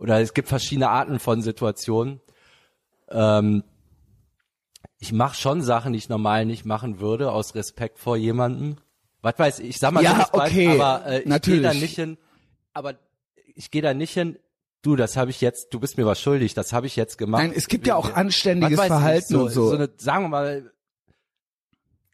oder 0.00 0.18
es 0.20 0.34
gibt 0.34 0.48
verschiedene 0.48 0.88
Arten 0.88 1.18
von 1.18 1.42
Situationen. 1.42 2.20
Ähm, 3.10 3.62
ich 4.98 5.12
mache 5.12 5.36
schon 5.36 5.62
Sachen, 5.62 5.92
die 5.92 5.98
ich 5.98 6.08
normal 6.08 6.46
nicht 6.46 6.64
machen 6.64 7.00
würde, 7.00 7.32
aus 7.32 7.54
Respekt 7.54 7.98
vor 7.98 8.16
jemandem. 8.16 8.76
Was 9.22 9.38
weiß 9.38 9.58
ich, 9.60 9.68
ich 9.68 9.78
sag 9.78 9.92
mal 9.92 10.02
Ja, 10.02 10.28
okay, 10.32 10.68
aber 10.68 11.06
äh, 11.06 11.20
ich 11.20 11.42
gehe 11.42 11.60
da 11.60 11.74
nicht 11.74 11.96
hin. 11.96 12.16
Aber 12.72 12.94
ich 13.54 13.70
gehe 13.70 13.82
da 13.82 13.92
nicht 13.92 14.14
hin. 14.14 14.38
Du, 14.82 14.96
das 14.96 15.18
habe 15.18 15.30
ich 15.30 15.42
jetzt. 15.42 15.74
Du 15.74 15.80
bist 15.80 15.98
mir 15.98 16.06
was 16.06 16.20
schuldig. 16.20 16.54
Das 16.54 16.72
habe 16.72 16.86
ich 16.86 16.96
jetzt 16.96 17.18
gemacht. 17.18 17.42
Nein, 17.42 17.52
es 17.54 17.68
gibt 17.68 17.86
ja 17.86 17.96
auch 17.96 18.14
anständiges 18.14 18.78
weiß 18.78 18.86
ich, 18.86 18.88
Verhalten 18.88 19.36
und 19.36 19.50
so. 19.50 19.68
so 19.68 19.74
eine, 19.74 19.90
sagen 19.98 20.24
wir 20.24 20.28
mal, 20.30 20.72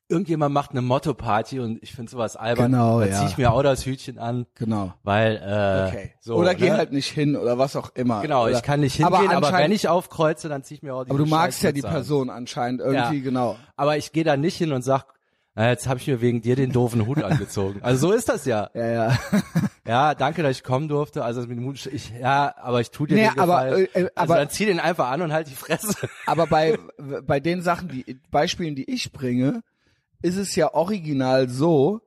irgendjemand 0.09 0.55
macht 0.55 0.71
eine 0.71 0.83
Motto-Party 0.83 1.61
und 1.61 1.83
ich 1.83 1.93
finde 1.93 2.11
sowas 2.11 2.37
albern. 2.37 2.73
Genau, 2.73 3.01
da 3.01 3.07
ja. 3.07 3.19
zieh 3.21 3.27
ich 3.27 3.39
mir 3.39 3.53
auch 3.53 3.63
das 3.63 3.85
Hütchen 3.87 4.19
an, 4.19 4.47
genau. 4.55 4.95
weil 5.03 5.37
äh, 5.37 5.89
Okay. 5.89 6.13
so, 6.21 6.35
oder 6.37 6.55
geh 6.55 6.71
ne? 6.71 6.77
halt 6.77 6.93
nicht 6.93 7.11
hin 7.11 7.37
oder 7.37 7.59
was 7.59 7.75
auch 7.77 7.91
immer. 7.95 8.23
Genau, 8.23 8.45
oder, 8.45 8.53
ich 8.53 8.63
kann 8.63 8.81
nicht 8.81 9.03
aber 9.05 9.19
hingehen, 9.19 9.37
aber, 9.37 9.47
anscheinend- 9.49 9.65
wenn 9.71 9.73
ich 9.75 9.89
aufkreuze, 9.89 10.49
dann 10.49 10.63
zieh 10.63 10.75
ich 10.75 10.83
mir 10.83 10.95
auch 10.95 11.05
die 11.05 11.11
Aber 11.11 11.19
du 11.19 11.27
magst 11.27 11.63
ja 11.63 11.73
die 11.73 11.85
an. 11.85 11.91
Person 11.91 12.31
anscheinend 12.31 12.81
irgendwie, 12.81 13.17
Ja. 13.19 13.23
genau. 13.23 13.57
Aber 13.77 13.97
ich 13.97 14.13
gehe 14.13 14.25
da 14.25 14.37
nicht 14.37 14.57
hin 14.57 14.73
und 14.73 14.83
sag, 14.83 15.07
na, 15.59 15.71
jetzt 15.71 15.89
habe 15.89 15.99
ich 15.99 16.07
mir 16.07 16.21
wegen 16.21 16.43
dir 16.43 16.55
den 16.55 16.71
doofen 16.71 17.07
Hut 17.07 17.23
angezogen. 17.23 17.81
Also 17.83 18.09
so 18.09 18.13
ist 18.13 18.29
das 18.29 18.45
ja. 18.45 18.69
Ja, 18.75 18.87
ja. 18.87 19.19
Ja, 19.87 20.15
danke, 20.15 20.43
dass 20.43 20.57
ich 20.57 20.63
kommen 20.65 20.87
durfte. 20.89 21.25
Also 21.25 21.41
mit 21.43 21.57
dem 21.57 21.65
Hut, 21.65 21.87
ich, 21.87 22.13
ja, 22.21 22.55
aber 22.61 22.81
ich 22.83 22.91
tu 22.91 23.07
dir 23.07 23.15
Nee, 23.15 23.31
den 23.31 23.39
aber, 23.39 23.65
Gefallen. 23.65 23.89
äh, 23.95 24.01
äh, 24.03 24.11
also 24.15 24.33
aber- 24.33 24.37
dann 24.37 24.51
zieh 24.51 24.67
den 24.67 24.81
einfach 24.81 25.09
an 25.11 25.23
und 25.23 25.33
halt 25.33 25.49
die 25.49 25.55
Fresse. 25.55 25.95
Aber 26.27 26.47
bei, 26.47 26.79
bei 27.27 27.41
den 27.41 27.63
Sachen, 27.63 27.89
die 27.89 28.21
Beispielen, 28.31 28.75
die 28.75 28.85
ich 28.91 29.13
bringe, 29.13 29.63
ist 30.27 30.37
es 30.37 30.57
ja 30.57 30.75
original 30.75 31.49
so, 31.49 32.01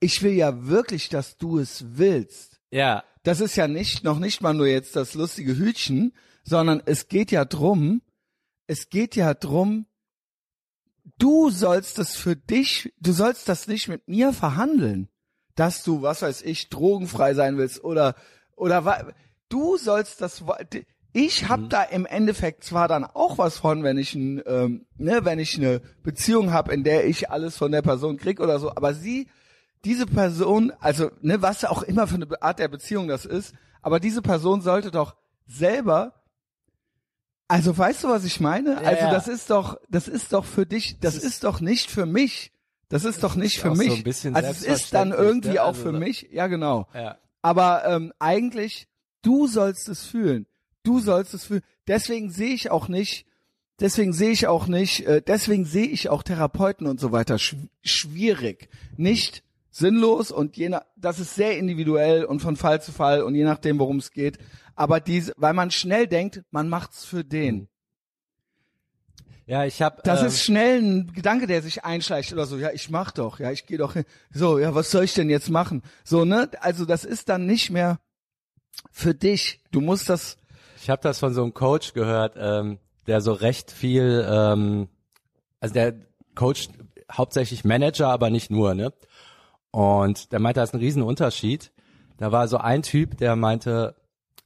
ich 0.00 0.22
will 0.22 0.32
ja 0.32 0.66
wirklich, 0.66 1.10
dass 1.10 1.36
du 1.36 1.58
es 1.58 1.84
willst. 1.98 2.60
ja, 2.70 3.04
Das 3.24 3.40
ist 3.40 3.56
ja 3.56 3.68
nicht, 3.68 4.04
noch 4.04 4.18
nicht 4.18 4.40
mal 4.40 4.54
nur 4.54 4.66
jetzt 4.66 4.96
das 4.96 5.12
lustige 5.14 5.58
Hütchen, 5.58 6.14
sondern 6.44 6.82
es 6.86 7.08
geht 7.08 7.30
ja 7.30 7.44
drum, 7.44 8.00
es 8.66 8.88
geht 8.88 9.16
ja 9.16 9.34
drum, 9.34 9.86
du 11.18 11.50
sollst 11.50 11.98
es 11.98 12.16
für 12.16 12.36
dich, 12.36 12.92
du 13.00 13.12
sollst 13.12 13.50
das 13.50 13.68
nicht 13.68 13.88
mit 13.88 14.08
mir 14.08 14.32
verhandeln, 14.32 15.08
dass 15.56 15.84
du, 15.84 16.00
was 16.00 16.22
weiß 16.22 16.40
ich, 16.40 16.70
drogenfrei 16.70 17.34
sein 17.34 17.58
willst 17.58 17.84
oder, 17.84 18.14
oder 18.54 19.12
du 19.50 19.76
sollst 19.76 20.22
das, 20.22 20.42
ich 21.16 21.48
hab 21.48 21.70
da 21.70 21.82
im 21.82 22.04
Endeffekt 22.04 22.62
zwar 22.62 22.88
dann 22.88 23.04
auch 23.04 23.38
was 23.38 23.56
von, 23.58 23.82
wenn 23.82 23.96
ich 23.96 24.14
ein, 24.14 24.42
ähm, 24.46 24.86
ne, 24.98 25.24
wenn 25.24 25.38
ich 25.38 25.56
eine 25.56 25.80
Beziehung 26.02 26.52
habe, 26.52 26.74
in 26.74 26.84
der 26.84 27.06
ich 27.06 27.30
alles 27.30 27.56
von 27.56 27.72
der 27.72 27.82
Person 27.82 28.18
krieg 28.18 28.38
oder 28.40 28.58
so, 28.58 28.70
aber 28.70 28.92
sie, 28.92 29.28
diese 29.84 30.06
Person, 30.06 30.72
also 30.80 31.10
ne, 31.22 31.40
was 31.40 31.64
auch 31.64 31.82
immer 31.82 32.06
für 32.06 32.16
eine 32.16 32.26
Art 32.42 32.58
der 32.58 32.68
Beziehung 32.68 33.08
das 33.08 33.24
ist, 33.24 33.54
aber 33.80 33.98
diese 33.98 34.20
Person 34.20 34.60
sollte 34.60 34.90
doch 34.90 35.16
selber, 35.46 36.22
also 37.48 37.76
weißt 37.76 38.04
du, 38.04 38.08
was 38.08 38.24
ich 38.24 38.40
meine? 38.40 38.72
Ja, 38.72 38.78
also 38.88 39.06
das 39.10 39.28
ist 39.28 39.50
doch, 39.50 39.78
das 39.88 40.08
ist 40.08 40.32
doch 40.32 40.44
für 40.44 40.66
dich, 40.66 40.98
das 41.00 41.16
ist 41.16 41.44
doch 41.44 41.60
nicht 41.60 41.90
für 41.90 42.04
mich. 42.06 42.52
Das 42.88 43.04
ist 43.04 43.22
doch 43.24 43.34
nicht 43.34 43.58
für 43.60 43.70
auch 43.72 43.74
so 43.76 43.82
mich. 43.82 44.04
bisschen 44.04 44.36
also 44.36 44.48
es 44.48 44.62
ist 44.62 44.94
dann 44.94 45.10
irgendwie 45.10 45.54
ne? 45.54 45.62
auch 45.62 45.68
Also 45.68 45.82
für 45.82 45.92
so- 45.92 45.98
mich. 45.98 46.28
Ja, 46.30 46.46
genau. 46.46 46.86
ja. 46.94 47.16
Aber 47.42 47.84
ähm, 47.86 48.12
eigentlich, 48.18 48.86
du 49.22 49.46
sollst 49.46 49.88
es 49.88 50.04
fühlen. 50.04 50.46
Du 50.86 51.00
sollst 51.00 51.34
es 51.34 51.44
fühlen. 51.44 51.62
Deswegen 51.88 52.30
sehe 52.30 52.54
ich 52.54 52.70
auch 52.70 52.88
nicht, 52.88 53.26
deswegen 53.80 54.12
sehe 54.12 54.30
ich 54.30 54.46
auch 54.46 54.66
nicht, 54.66 55.06
äh, 55.06 55.20
deswegen 55.20 55.64
sehe 55.64 55.86
ich 55.86 56.08
auch 56.08 56.22
Therapeuten 56.22 56.86
und 56.86 57.00
so 57.00 57.12
weiter 57.12 57.38
schw 57.38 57.56
schwierig. 57.82 58.68
Nicht 58.96 59.42
sinnlos 59.70 60.30
und 60.30 60.56
je 60.56 60.70
nach, 60.70 60.82
das 60.96 61.18
ist 61.18 61.34
sehr 61.34 61.58
individuell 61.58 62.24
und 62.24 62.40
von 62.40 62.56
Fall 62.56 62.80
zu 62.80 62.92
Fall 62.92 63.22
und 63.22 63.34
je 63.34 63.44
nachdem, 63.44 63.78
worum 63.78 63.98
es 63.98 64.10
geht. 64.10 64.38
Aber 64.74 65.00
diese, 65.00 65.32
weil 65.36 65.54
man 65.54 65.70
schnell 65.70 66.06
denkt, 66.06 66.42
man 66.50 66.68
macht's 66.68 67.04
für 67.04 67.24
den. 67.24 67.68
Ja, 69.46 69.64
ich 69.64 69.80
habe 69.80 70.02
Das 70.02 70.20
ähm, 70.20 70.26
ist 70.26 70.42
schnell 70.42 70.82
ein 70.82 71.12
Gedanke, 71.12 71.46
der 71.46 71.62
sich 71.62 71.84
einschleicht 71.84 72.32
oder 72.32 72.46
so. 72.46 72.58
Ja, 72.58 72.72
ich 72.72 72.90
mach 72.90 73.12
doch. 73.12 73.38
Ja, 73.38 73.52
ich 73.52 73.66
gehe 73.66 73.78
doch 73.78 73.92
hin. 73.92 74.04
So, 74.30 74.58
ja, 74.58 74.74
was 74.74 74.90
soll 74.90 75.04
ich 75.04 75.14
denn 75.14 75.30
jetzt 75.30 75.50
machen? 75.50 75.82
So, 76.04 76.24
ne? 76.24 76.50
Also 76.60 76.84
das 76.84 77.04
ist 77.04 77.28
dann 77.28 77.46
nicht 77.46 77.70
mehr 77.70 78.00
für 78.90 79.14
dich. 79.14 79.62
Du 79.70 79.80
musst 79.80 80.08
das. 80.08 80.36
Ich 80.86 80.90
habe 80.90 81.02
das 81.02 81.18
von 81.18 81.34
so 81.34 81.42
einem 81.42 81.52
Coach 81.52 81.94
gehört, 81.94 82.36
ähm, 82.38 82.78
der 83.08 83.20
so 83.20 83.32
recht 83.32 83.72
viel, 83.72 84.24
ähm, 84.30 84.86
also 85.58 85.74
der 85.74 85.94
Coach 86.36 86.68
hauptsächlich 87.10 87.64
Manager, 87.64 88.06
aber 88.06 88.30
nicht 88.30 88.52
nur, 88.52 88.72
ne? 88.76 88.92
Und 89.72 90.30
der 90.30 90.38
meinte, 90.38 90.60
da 90.60 90.62
ist 90.62 90.74
ein 90.74 90.78
Riesenunterschied. 90.78 91.72
Da 92.18 92.30
war 92.30 92.46
so 92.46 92.58
ein 92.58 92.82
Typ, 92.82 93.16
der 93.16 93.34
meinte, 93.34 93.96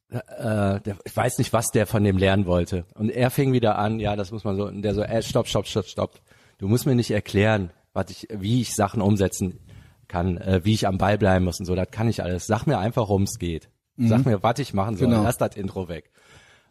äh, 0.09 0.80
der, 0.80 0.97
ich 1.04 1.14
weiß 1.14 1.37
nicht, 1.37 1.52
was 1.52 1.73
der 1.73 1.87
von 1.87 2.04
dem 2.04 2.16
lernen 2.16 2.47
wollte. 2.47 2.87
Und 2.94 3.11
er 3.11 3.28
fing 3.28 3.52
wieder 3.52 3.76
an, 3.76 4.00
ja, 4.00 4.16
das 4.16 4.32
muss 4.32 4.44
man 4.44 4.56
so, 4.56 4.66
und 4.66 4.80
der 4.80 4.94
so, 4.94 5.02
äh, 5.02 5.20
stopp, 5.20 5.47
stopp, 5.47 5.66
stopp, 5.66 5.88
stopp. 5.88 6.20
Du 6.56 6.68
musst 6.68 6.87
mir 6.87 6.94
nicht 6.94 7.11
erklären, 7.11 7.68
was 7.92 8.06
ich, 8.09 8.28
wie 8.30 8.62
ich 8.62 8.75
Sachen 8.75 9.02
umsetzen 9.02 9.61
kann, 10.09 10.38
äh, 10.38 10.62
wie 10.64 10.73
ich 10.73 10.87
am 10.87 10.97
Ball 10.97 11.18
bleiben 11.18 11.44
muss 11.44 11.61
und 11.61 11.66
so. 11.66 11.75
Das 11.75 11.90
kann 11.90 12.09
ich 12.09 12.23
alles. 12.23 12.47
Sag 12.47 12.66
mir 12.66 12.78
einfach, 12.78 13.11
worum 13.11 13.25
es 13.25 13.38
geht. 13.38 13.68
Sag 14.02 14.25
mir, 14.25 14.42
was 14.42 14.59
ich 14.59 14.73
machen 14.73 14.97
soll. 14.97 15.09
Genau. 15.09 15.23
Lass 15.23 15.37
das 15.37 15.56
Intro 15.56 15.88
weg. 15.88 16.11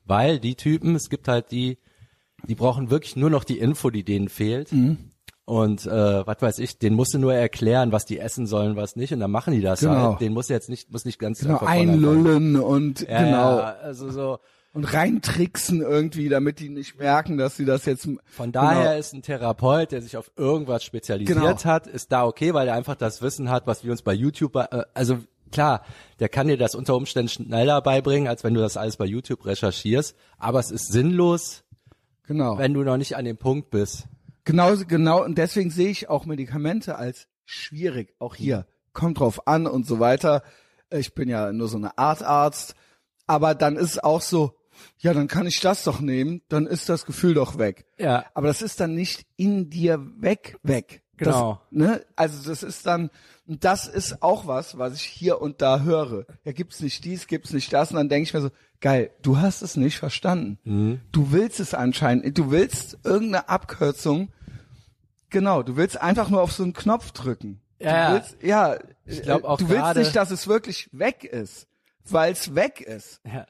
Weil 0.09 0.39
die 0.39 0.55
Typen, 0.55 0.95
es 0.95 1.09
gibt 1.09 1.27
halt 1.27 1.51
die, 1.51 1.77
die 2.47 2.55
brauchen 2.55 2.89
wirklich 2.89 3.15
nur 3.15 3.29
noch 3.29 3.43
die 3.43 3.59
Info, 3.59 3.89
die 3.89 4.03
denen 4.03 4.27
fehlt. 4.27 4.69
Und 5.45 5.85
äh, 5.87 6.27
was 6.27 6.41
weiß 6.41 6.59
ich, 6.59 6.77
denen 6.77 6.95
musst 6.95 7.13
du 7.13 7.17
nur 7.19 7.33
erklären, 7.33 7.91
was 7.91 8.05
die 8.05 8.19
essen 8.19 8.45
sollen, 8.45 8.75
was 8.75 8.95
nicht, 8.95 9.13
und 9.13 9.19
dann 9.19 9.31
machen 9.31 9.53
die 9.53 9.61
das 9.61 9.79
Genau. 9.79 10.11
halt. 10.11 10.21
Den 10.21 10.33
muss 10.33 10.47
jetzt 10.49 10.69
nicht, 10.69 10.91
muss 10.91 11.05
nicht 11.05 11.17
ganz 11.19 11.39
Genau, 11.39 11.59
einlullen 11.59 12.55
und 12.55 13.01
Ja, 13.01 13.23
genau. 13.23 13.57
ja, 13.59 13.75
also 13.81 14.11
so. 14.11 14.39
Und 14.71 14.93
reintricksen 14.93 15.81
irgendwie, 15.81 16.29
damit 16.29 16.59
die 16.59 16.69
nicht 16.69 16.99
merken, 16.99 17.39
dass 17.39 17.57
sie 17.57 17.65
das 17.65 17.85
jetzt. 17.85 18.07
Von 18.25 18.51
daher 18.51 18.83
Genau. 18.91 18.99
ist 18.99 19.13
ein 19.13 19.23
Therapeut, 19.23 19.91
der 19.91 20.03
sich 20.03 20.15
auf 20.15 20.31
irgendwas 20.37 20.83
spezialisiert 20.83 21.39
Genau. 21.39 21.63
hat, 21.63 21.87
ist 21.87 22.11
da 22.11 22.23
okay, 22.25 22.53
weil 22.53 22.67
er 22.67 22.75
einfach 22.75 22.93
das 22.95 23.23
Wissen 23.23 23.49
hat, 23.49 23.65
was 23.65 23.83
wir 23.83 23.89
uns 23.91 24.03
bei 24.03 24.13
YouTube, 24.13 24.55
äh, 24.55 24.83
also 24.93 25.17
klar, 25.51 25.83
der 26.19 26.29
kann 26.29 26.47
dir 26.47 26.57
das 26.57 26.75
unter 26.75 26.95
Umständen 26.95 27.29
schneller 27.29 27.81
beibringen, 27.81 28.27
als 28.27 28.43
wenn 28.43 28.53
du 28.53 28.61
das 28.61 28.77
alles 28.77 28.97
bei 28.97 29.05
YouTube 29.05 29.45
recherchierst, 29.45 30.15
aber 30.37 30.59
es 30.59 30.71
ist 30.71 30.91
sinnlos, 30.91 31.63
Genau. 32.27 32.57
wenn 32.57 32.73
du 32.73 32.83
noch 32.83 32.97
nicht 32.97 33.15
an 33.17 33.25
dem 33.25 33.37
Punkt 33.37 33.69
bist. 33.71 34.05
Genau, 34.45 34.75
genau. 34.87 35.23
Und 35.23 35.37
deswegen 35.37 35.69
sehe 35.71 35.89
ich 35.89 36.09
auch 36.09 36.25
Medikamente 36.25 36.95
als 36.95 37.27
schwierig. 37.45 38.13
Auch 38.19 38.35
hier. 38.35 38.65
Kommt 38.93 39.19
drauf 39.19 39.47
an 39.47 39.67
und 39.67 39.85
so 39.85 39.99
weiter. 39.99 40.43
Ich 40.91 41.13
bin 41.13 41.29
ja 41.29 41.51
nur 41.51 41.67
so 41.67 41.77
eine 41.77 41.97
Art 41.97 42.23
Arzt. 42.23 42.75
Aber 43.27 43.53
dann 43.55 43.75
ist 43.75 43.91
es 43.91 43.99
auch 43.99 44.21
so, 44.21 44.55
ja, 44.97 45.13
dann 45.13 45.27
kann 45.27 45.45
ich 45.45 45.59
das 45.59 45.83
doch 45.83 45.99
nehmen. 45.99 46.41
Dann 46.49 46.65
ist 46.67 46.89
das 46.89 47.05
Gefühl 47.05 47.33
doch 47.35 47.57
weg. 47.57 47.85
Ja. 47.99 48.25
Aber 48.33 48.47
das 48.47 48.61
ist 48.61 48.79
dann 48.79 48.95
nicht 48.95 49.25
in 49.35 49.69
dir 49.69 49.99
weg, 50.19 50.57
weg. 50.63 51.03
Genau. 51.19 51.61
Das, 51.69 51.79
ne? 51.79 52.05
Also 52.15 52.49
das 52.49 52.63
ist 52.63 52.85
dann, 52.85 53.09
das 53.45 53.87
ist 53.87 54.23
auch 54.23 54.47
was, 54.47 54.77
was 54.77 54.95
ich 54.95 55.03
hier 55.03 55.41
und 55.41 55.61
da 55.61 55.81
höre. 55.81 56.25
Ja, 56.45 56.53
gibt's 56.53 56.79
nicht 56.79 57.03
dies, 57.03 57.27
gibt's 57.27 57.51
nicht 57.51 57.71
das. 57.73 57.91
Und 57.91 57.97
dann 57.97 58.09
denke 58.09 58.23
ich 58.23 58.33
mir 58.33 58.41
so, 58.41 58.51
geil, 58.79 59.11
du 59.21 59.37
hast 59.37 59.61
es 59.61 59.75
nicht 59.75 59.97
verstanden. 59.97 60.59
Mhm. 60.63 61.01
Du 61.11 61.31
willst 61.31 61.59
es 61.59 61.73
anscheinend, 61.73 62.37
du 62.37 62.51
willst 62.51 62.97
irgendeine 63.03 63.49
Abkürzung. 63.49 64.29
Genau, 65.29 65.61
du 65.61 65.75
willst 65.75 65.99
einfach 66.01 66.29
nur 66.29 66.41
auf 66.41 66.53
so 66.53 66.63
einen 66.63 66.73
Knopf 66.73 67.11
drücken. 67.11 67.61
Ja, 67.79 68.09
du 68.09 68.15
willst, 68.15 68.37
ja, 68.41 68.77
Ich 69.05 69.21
glaub 69.21 69.43
äh, 69.43 69.45
auch 69.45 69.57
du 69.57 69.69
willst 69.69 69.95
nicht, 69.95 70.15
dass 70.15 70.31
es 70.31 70.47
wirklich 70.47 70.89
weg 70.91 71.23
ist, 71.23 71.67
weil 72.05 72.31
es 72.31 72.55
weg 72.55 72.81
ist. 72.81 73.21
Ja. 73.25 73.45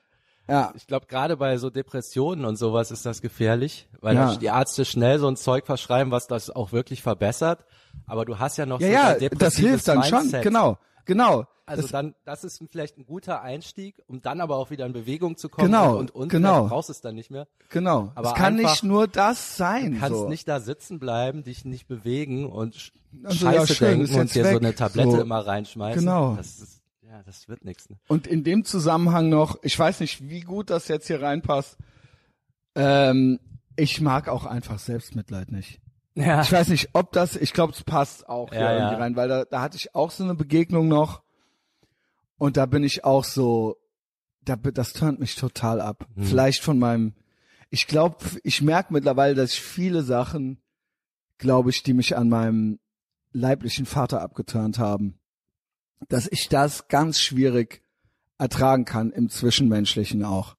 Ja, 0.50 0.72
Ich 0.76 0.88
glaube, 0.88 1.06
gerade 1.08 1.38
bei 1.38 1.58
so 1.58 1.70
Depressionen 1.70 2.46
und 2.46 2.56
sowas 2.58 2.92
ist 2.92 3.06
das 3.06 3.22
gefährlich, 3.22 3.88
weil 4.02 4.16
Ja. 4.16 4.36
die 4.36 4.48
Ärzte 4.48 4.86
schnell 4.86 5.20
so 5.20 5.28
ein 5.28 5.36
Zeug 5.38 5.66
verschreiben, 5.66 6.12
was 6.12 6.28
das 6.28 6.50
auch 6.50 6.72
wirklich 6.72 7.02
verbessert. 7.02 7.66
Aber 8.08 8.26
du 8.26 8.40
hast 8.40 8.58
ja 8.58 8.66
noch 8.66 8.80
ja, 8.82 8.88
so 8.88 8.94
ja, 8.94 9.10
das 9.12 9.20
depressives 9.20 9.58
hilft 9.70 9.88
dann 9.88 10.04
schon. 10.04 10.20
Mindset. 10.20 10.44
Genau, 10.44 10.78
genau. 11.06 11.46
Also 11.66 11.84
das, 11.84 11.92
dann, 11.92 12.16
das 12.26 12.44
ist 12.44 12.64
vielleicht 12.72 12.98
ein 12.98 13.06
guter 13.06 13.42
Einstieg, 13.44 14.02
um 14.08 14.24
dann 14.24 14.42
aber 14.42 14.56
auch 14.56 14.72
wieder 14.72 14.88
in 14.88 14.94
Bewegung 14.94 15.38
zu 15.38 15.50
kommen. 15.50 15.68
Genau, 15.68 15.98
und, 15.98 16.10
und 16.16 16.30
genau. 16.30 16.54
vielleicht 16.56 16.70
brauchst 16.70 16.90
du 16.90 16.94
es 16.94 17.02
dann 17.02 17.14
nicht 17.14 17.30
mehr. 17.30 17.48
Genau. 17.70 18.12
Aber 18.16 18.30
es 18.30 18.34
kann 18.34 18.58
einfach- 18.58 18.72
nicht 18.72 18.84
nur 18.84 19.08
das 19.08 19.56
sein. 19.56 19.92
Du 19.94 20.00
kannst 20.00 20.20
so. 20.20 20.28
nicht 20.30 20.48
da 20.48 20.60
sitzen 20.62 20.98
bleiben, 20.98 21.44
dich 21.44 21.66
nicht 21.66 21.88
bewegen 21.88 22.48
und 22.52 22.92
Also, 23.24 23.46
ja, 23.46 23.52
Scheiße 23.54 23.76
schön, 23.76 24.02
ist 24.02 24.10
denken 24.14 24.22
und 24.22 24.34
dir 24.36 24.44
so 24.46 24.50
weg. 24.50 24.58
eine 24.58 24.74
Tablette 24.74 25.12
So. 25.12 25.22
immer 25.22 25.46
reinschmeißen. 25.46 26.00
Genau. 26.00 26.36
Das 26.38 26.60
ist, 26.60 26.79
ja. 27.10 27.24
Das 27.24 27.48
wird 27.48 27.66
nichts. 27.66 27.90
Ne? 27.90 27.98
Und 28.08 28.28
in 28.28 28.44
dem 28.44 28.64
Zusammenhang 28.64 29.30
noch, 29.30 29.58
ich 29.64 29.78
weiß 29.78 30.00
nicht, 30.00 30.30
wie 30.30 30.42
gut 30.42 30.70
das 30.70 30.88
jetzt 30.88 31.08
hier 31.08 31.22
reinpasst. 31.22 31.78
Ähm, 32.76 33.40
ich 33.76 34.02
mag 34.02 34.28
auch 34.28 34.46
einfach 34.46 34.80
Selbstmitleid 34.80 35.52
nicht. 35.52 35.82
Ja. 36.16 36.42
Ich 36.42 36.52
weiß 36.52 36.68
nicht, 36.70 36.90
ob 36.94 37.12
das, 37.12 37.36
ich 37.36 37.54
glaube, 37.54 37.74
es 37.74 37.84
passt 37.84 38.28
auch 38.28 38.50
hier 38.50 38.60
Ja, 38.60 38.74
irgendwie 38.74 38.94
ja. 38.94 39.00
rein, 39.00 39.16
weil 39.16 39.30
da, 39.30 39.46
da 39.46 39.62
hatte 39.62 39.78
ich 39.78 39.96
auch 39.96 40.12
so 40.12 40.24
eine 40.24 40.36
Begegnung 40.36 40.88
noch 40.88 41.24
und 42.38 42.58
da 42.58 42.66
bin 42.66 42.84
ich 42.84 43.04
auch 43.06 43.24
so, 43.24 43.78
da, 44.42 44.56
das 44.56 44.94
turnt 44.94 45.20
mich 45.20 45.36
total 45.36 45.82
ab. 45.82 46.08
Hm. 46.16 46.24
Vielleicht 46.24 46.62
von 46.64 46.80
meinem, 46.80 47.14
ich 47.70 47.88
glaube, 47.88 48.18
ich 48.44 48.62
merke 48.62 48.94
mittlerweile, 48.94 49.36
dass 49.36 49.54
ich 49.54 49.62
viele 49.62 50.04
Sachen, 50.04 50.62
glaube 51.38 51.70
ich, 51.70 51.84
die 51.84 51.94
mich 51.94 52.18
an 52.18 52.30
meinem 52.30 52.80
leiblichen 53.32 53.86
Vater 53.86 54.22
abgeturnt 54.22 54.80
haben, 54.80 55.19
dass 56.08 56.28
ich 56.32 56.48
das 56.50 56.88
ganz 56.88 57.20
schwierig 57.20 57.82
ertragen 58.38 58.86
kann 58.86 59.12
im 59.12 59.30
Zwischenmenschlichen 59.30 60.24
auch. 60.24 60.56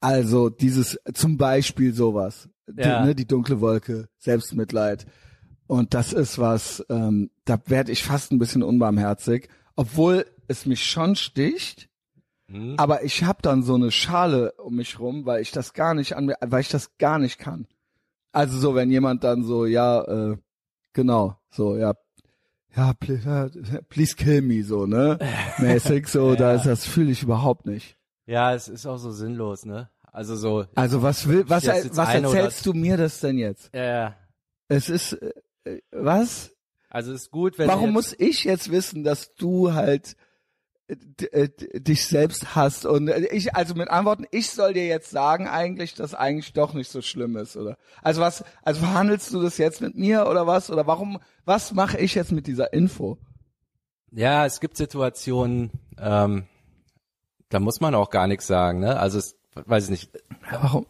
Also 0.00 0.50
dieses, 0.50 0.98
zum 1.14 1.36
Beispiel 1.38 1.92
sowas, 1.94 2.48
Ja. 2.68 3.00
die, 3.02 3.06
ne, 3.08 3.14
die 3.14 3.26
dunkle 3.26 3.60
Wolke, 3.60 4.08
Selbstmitleid. 4.18 5.06
Und 5.66 5.94
das 5.94 6.12
ist 6.12 6.38
was, 6.38 6.84
ähm, 6.90 7.30
da 7.46 7.58
werde 7.66 7.90
ich 7.90 8.04
fast 8.04 8.30
ein 8.32 8.38
bisschen 8.38 8.62
unbarmherzig, 8.62 9.48
obwohl 9.76 10.26
es 10.46 10.66
mich 10.66 10.84
schon 10.84 11.16
sticht. 11.16 11.88
Hm? 12.48 12.74
Aber 12.76 13.02
ich 13.02 13.24
habe 13.24 13.40
dann 13.40 13.62
so 13.62 13.74
eine 13.74 13.90
Schale 13.90 14.52
um 14.52 14.74
mich 14.76 14.98
rum, 14.98 15.24
weil 15.24 15.40
ich 15.40 15.50
das 15.52 15.72
gar 15.72 15.94
nicht 15.94 16.16
an 16.16 16.26
mir, 16.26 16.36
weil 16.40 16.60
ich 16.60 16.68
das 16.68 16.96
gar 16.98 17.18
nicht 17.18 17.38
kann. 17.38 17.66
Also 18.32 18.58
so, 18.58 18.74
wenn 18.74 18.90
jemand 18.90 19.24
dann 19.24 19.42
so, 19.42 19.64
ja, 19.64 20.02
äh, 20.02 20.36
genau, 20.92 21.38
so, 21.50 21.76
ja, 21.76 21.94
ja, 22.76 22.92
please, 22.94 23.50
please 23.88 24.14
kill 24.16 24.42
me, 24.42 24.62
so, 24.64 24.86
ne, 24.86 25.18
mäßig, 25.58 26.08
so, 26.08 26.34
da 26.34 26.54
ist 26.54 26.66
das 26.66 26.84
fühle 26.86 27.10
ich 27.12 27.22
überhaupt 27.22 27.66
nicht. 27.66 27.96
Ja, 28.26 28.54
es 28.54 28.68
ist 28.68 28.86
auch 28.86 28.96
so 28.98 29.10
sinnlos, 29.10 29.64
ne? 29.64 29.88
Also 30.12 30.36
so. 30.36 30.64
Also 30.74 31.02
was 31.02 31.28
will, 31.28 31.44
was, 31.48 31.66
was 31.66 31.86
oder- 31.94 32.14
erzählst 32.14 32.64
du 32.66 32.72
mir 32.72 32.96
das 32.96 33.20
denn 33.20 33.36
jetzt? 33.38 33.74
Äh, 33.74 34.10
Es 34.68 34.88
ist, 34.88 35.12
äh, 35.14 35.32
äh, 35.64 35.80
was? 35.90 36.52
also 36.88 37.12
ist 37.12 37.30
gut, 37.32 37.58
wenn 37.58 37.68
Warum 37.68 37.90
muss 37.90 38.14
ich 38.18 38.44
jetzt 38.44 38.70
wissen, 38.70 39.02
dass 39.02 39.34
du 39.34 39.72
halt 39.74 40.16
dich 40.88 42.06
selbst 42.06 42.54
hast 42.54 42.84
und 42.84 43.08
äh, 43.08 43.26
ich 43.32 43.54
also 43.56 43.74
mit 43.74 43.88
Antworten 43.88 44.26
ich 44.30 44.50
soll 44.50 44.74
dir 44.74 44.86
jetzt 44.86 45.10
sagen 45.10 45.48
eigentlich 45.48 45.94
dass 45.94 46.14
eigentlich 46.14 46.52
doch 46.52 46.74
nicht 46.74 46.90
so 46.90 47.00
schlimm 47.00 47.36
ist 47.36 47.56
oder? 47.56 47.78
Also 48.02 48.20
was 48.20 48.44
also 48.62 48.80
verhandelst 48.80 49.32
du 49.32 49.40
das 49.40 49.56
jetzt 49.56 49.80
mit 49.80 49.94
mir 49.94 50.26
oder 50.28 50.46
was? 50.46 50.70
Oder 50.70 50.86
warum 50.86 51.20
was 51.46 51.72
mache 51.72 51.98
ich 51.98 52.14
jetzt 52.14 52.32
mit 52.32 52.46
dieser 52.46 52.74
Info? 52.74 53.18
Ja, 54.10 54.46
es 54.46 54.60
gibt 54.60 54.76
Situationen, 54.76 55.72
ähm, 55.98 56.46
da 57.48 57.60
muss 57.60 57.80
man 57.80 57.94
auch 57.94 58.10
gar 58.10 58.26
nichts 58.26 58.46
sagen, 58.46 58.78
ne? 58.80 58.98
Also 58.98 59.18
es, 59.18 59.36
weiß 59.54 59.84
ich 59.84 59.90
nicht. 59.90 60.10
Ja, 60.50 60.62
warum 60.62 60.86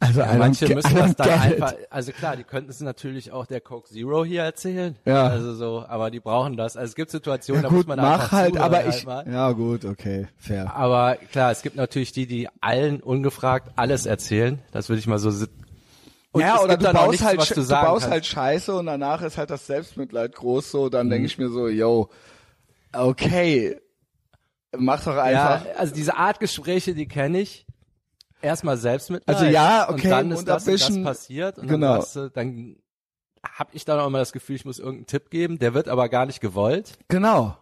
also 0.00 0.20
don't 0.22 0.38
Manche 0.38 0.74
müssen 0.74 0.94
das 0.94 1.16
dann 1.16 1.28
einfach, 1.30 1.74
also 1.90 2.12
klar, 2.12 2.36
die 2.36 2.44
könnten 2.44 2.70
es 2.70 2.80
natürlich 2.80 3.32
auch 3.32 3.46
der 3.46 3.60
Coke 3.60 3.88
Zero 3.88 4.24
hier 4.24 4.42
erzählen. 4.42 4.96
Ja. 5.04 5.26
Also 5.26 5.54
so, 5.54 5.84
aber 5.88 6.10
die 6.10 6.20
brauchen 6.20 6.56
das. 6.56 6.76
Also 6.76 6.90
es 6.90 6.94
gibt 6.94 7.10
Situationen, 7.10 7.62
ja, 7.64 7.68
da 7.68 7.74
muss 7.74 7.80
gut 7.80 7.88
man 7.88 7.98
mach 7.98 8.12
einfach 8.14 8.32
halt 8.32 8.52
zuhören 8.54 8.64
aber 8.64 8.76
halt 8.84 8.94
ich 8.94 9.04
mal. 9.06 9.24
ja 9.30 9.50
gut 9.52 9.84
okay 9.84 10.28
fair 10.38 10.74
Aber 10.74 11.16
klar, 11.32 11.50
es 11.50 11.62
gibt 11.62 11.76
natürlich 11.76 12.12
die, 12.12 12.26
die 12.26 12.48
allen 12.60 13.00
ungefragt 13.00 13.72
alles 13.76 14.06
erzählen. 14.06 14.60
Das 14.72 14.88
würde 14.88 15.00
ich 15.00 15.06
mal 15.06 15.18
so. 15.18 15.30
Und 16.30 16.42
ja, 16.42 16.60
oder 16.60 16.76
du 16.76 16.92
baust 16.92 17.10
nichts, 17.10 17.26
halt, 17.26 17.50
du 17.50 17.54
du 17.62 17.68
baust 17.68 18.02
kannst. 18.02 18.10
halt 18.10 18.26
Scheiße 18.26 18.74
und 18.74 18.86
danach 18.86 19.22
ist 19.22 19.38
halt 19.38 19.50
das 19.50 19.66
Selbstmitleid 19.66 20.34
groß 20.34 20.70
so, 20.70 20.88
dann 20.90 21.06
Mhm. 21.06 21.10
denke 21.10 21.26
ich 21.26 21.38
mir 21.38 21.48
so, 21.48 21.68
yo, 21.68 22.10
okay, 22.92 23.76
mach 24.76 25.02
doch 25.04 25.16
einfach. 25.16 25.64
Ja, 25.64 25.72
also 25.76 25.94
diese 25.94 26.16
Art 26.16 26.38
Gespräche, 26.40 26.94
die 26.94 27.08
kenne 27.08 27.40
ich. 27.40 27.66
Erstmal 28.40 28.76
Selbstmitleid. 28.76 29.36
Also 29.36 29.50
ja, 29.50 29.88
okay, 29.88 30.06
Und 30.06 30.10
dann 30.10 30.30
ist 30.30 30.38
und 30.40 30.48
das, 30.48 30.66
und 30.66 30.80
das 30.80 31.02
passiert. 31.02 31.58
Und 31.58 31.68
genau. 31.68 31.92
dann, 31.92 32.00
sagst 32.00 32.16
du, 32.16 32.30
dann 32.30 32.76
habe 33.42 33.70
ich 33.72 33.84
dann 33.84 33.98
auch 33.98 34.06
immer 34.06 34.18
das 34.18 34.32
Gefühl, 34.32 34.56
ich 34.56 34.64
muss 34.64 34.78
irgendeinen 34.78 35.06
Tipp 35.06 35.30
geben. 35.30 35.58
Der 35.58 35.74
wird 35.74 35.88
aber 35.88 36.08
gar 36.08 36.26
nicht 36.26 36.40
gewollt. 36.40 36.98
Genau. 37.08 37.56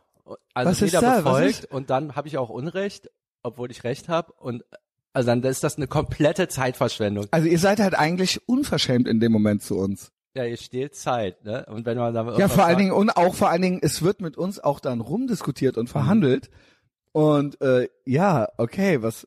Also 0.54 0.84
Was 0.84 0.90
da? 0.92 1.02
Was 1.02 1.16
befolgt 1.22 1.64
und 1.66 1.90
dann 1.90 2.16
habe 2.16 2.28
ich 2.28 2.36
auch 2.38 2.48
Unrecht, 2.48 3.10
obwohl 3.42 3.70
ich 3.70 3.84
Recht 3.84 4.08
habe. 4.08 4.32
Und 4.32 4.64
also 5.12 5.28
dann 5.28 5.42
ist 5.42 5.64
das 5.64 5.76
eine 5.76 5.86
komplette 5.86 6.48
Zeitverschwendung. 6.48 7.26
Also 7.30 7.46
ihr 7.46 7.58
seid 7.58 7.80
halt 7.80 7.94
eigentlich 7.94 8.46
unverschämt 8.48 9.06
in 9.06 9.20
dem 9.20 9.32
Moment 9.32 9.62
zu 9.62 9.78
uns. 9.78 10.12
Ja, 10.34 10.44
ihr 10.44 10.58
stehlt 10.58 10.94
Zeit, 10.94 11.44
ne? 11.44 11.64
Und 11.70 11.86
wenn 11.86 11.96
man 11.96 12.12
dann 12.12 12.36
Ja, 12.38 12.48
vor 12.48 12.66
allen 12.66 12.76
Dingen 12.76 12.92
und 12.92 13.16
auch 13.16 13.34
vor 13.34 13.48
allen 13.48 13.62
Dingen, 13.62 13.78
es 13.80 14.02
wird 14.02 14.20
mit 14.20 14.36
uns 14.36 14.60
auch 14.60 14.80
dann 14.80 15.00
rumdiskutiert 15.00 15.78
und 15.78 15.88
verhandelt. 15.88 16.50
Und 17.12 17.58
äh, 17.62 17.88
ja, 18.04 18.48
okay, 18.58 19.02
was? 19.02 19.26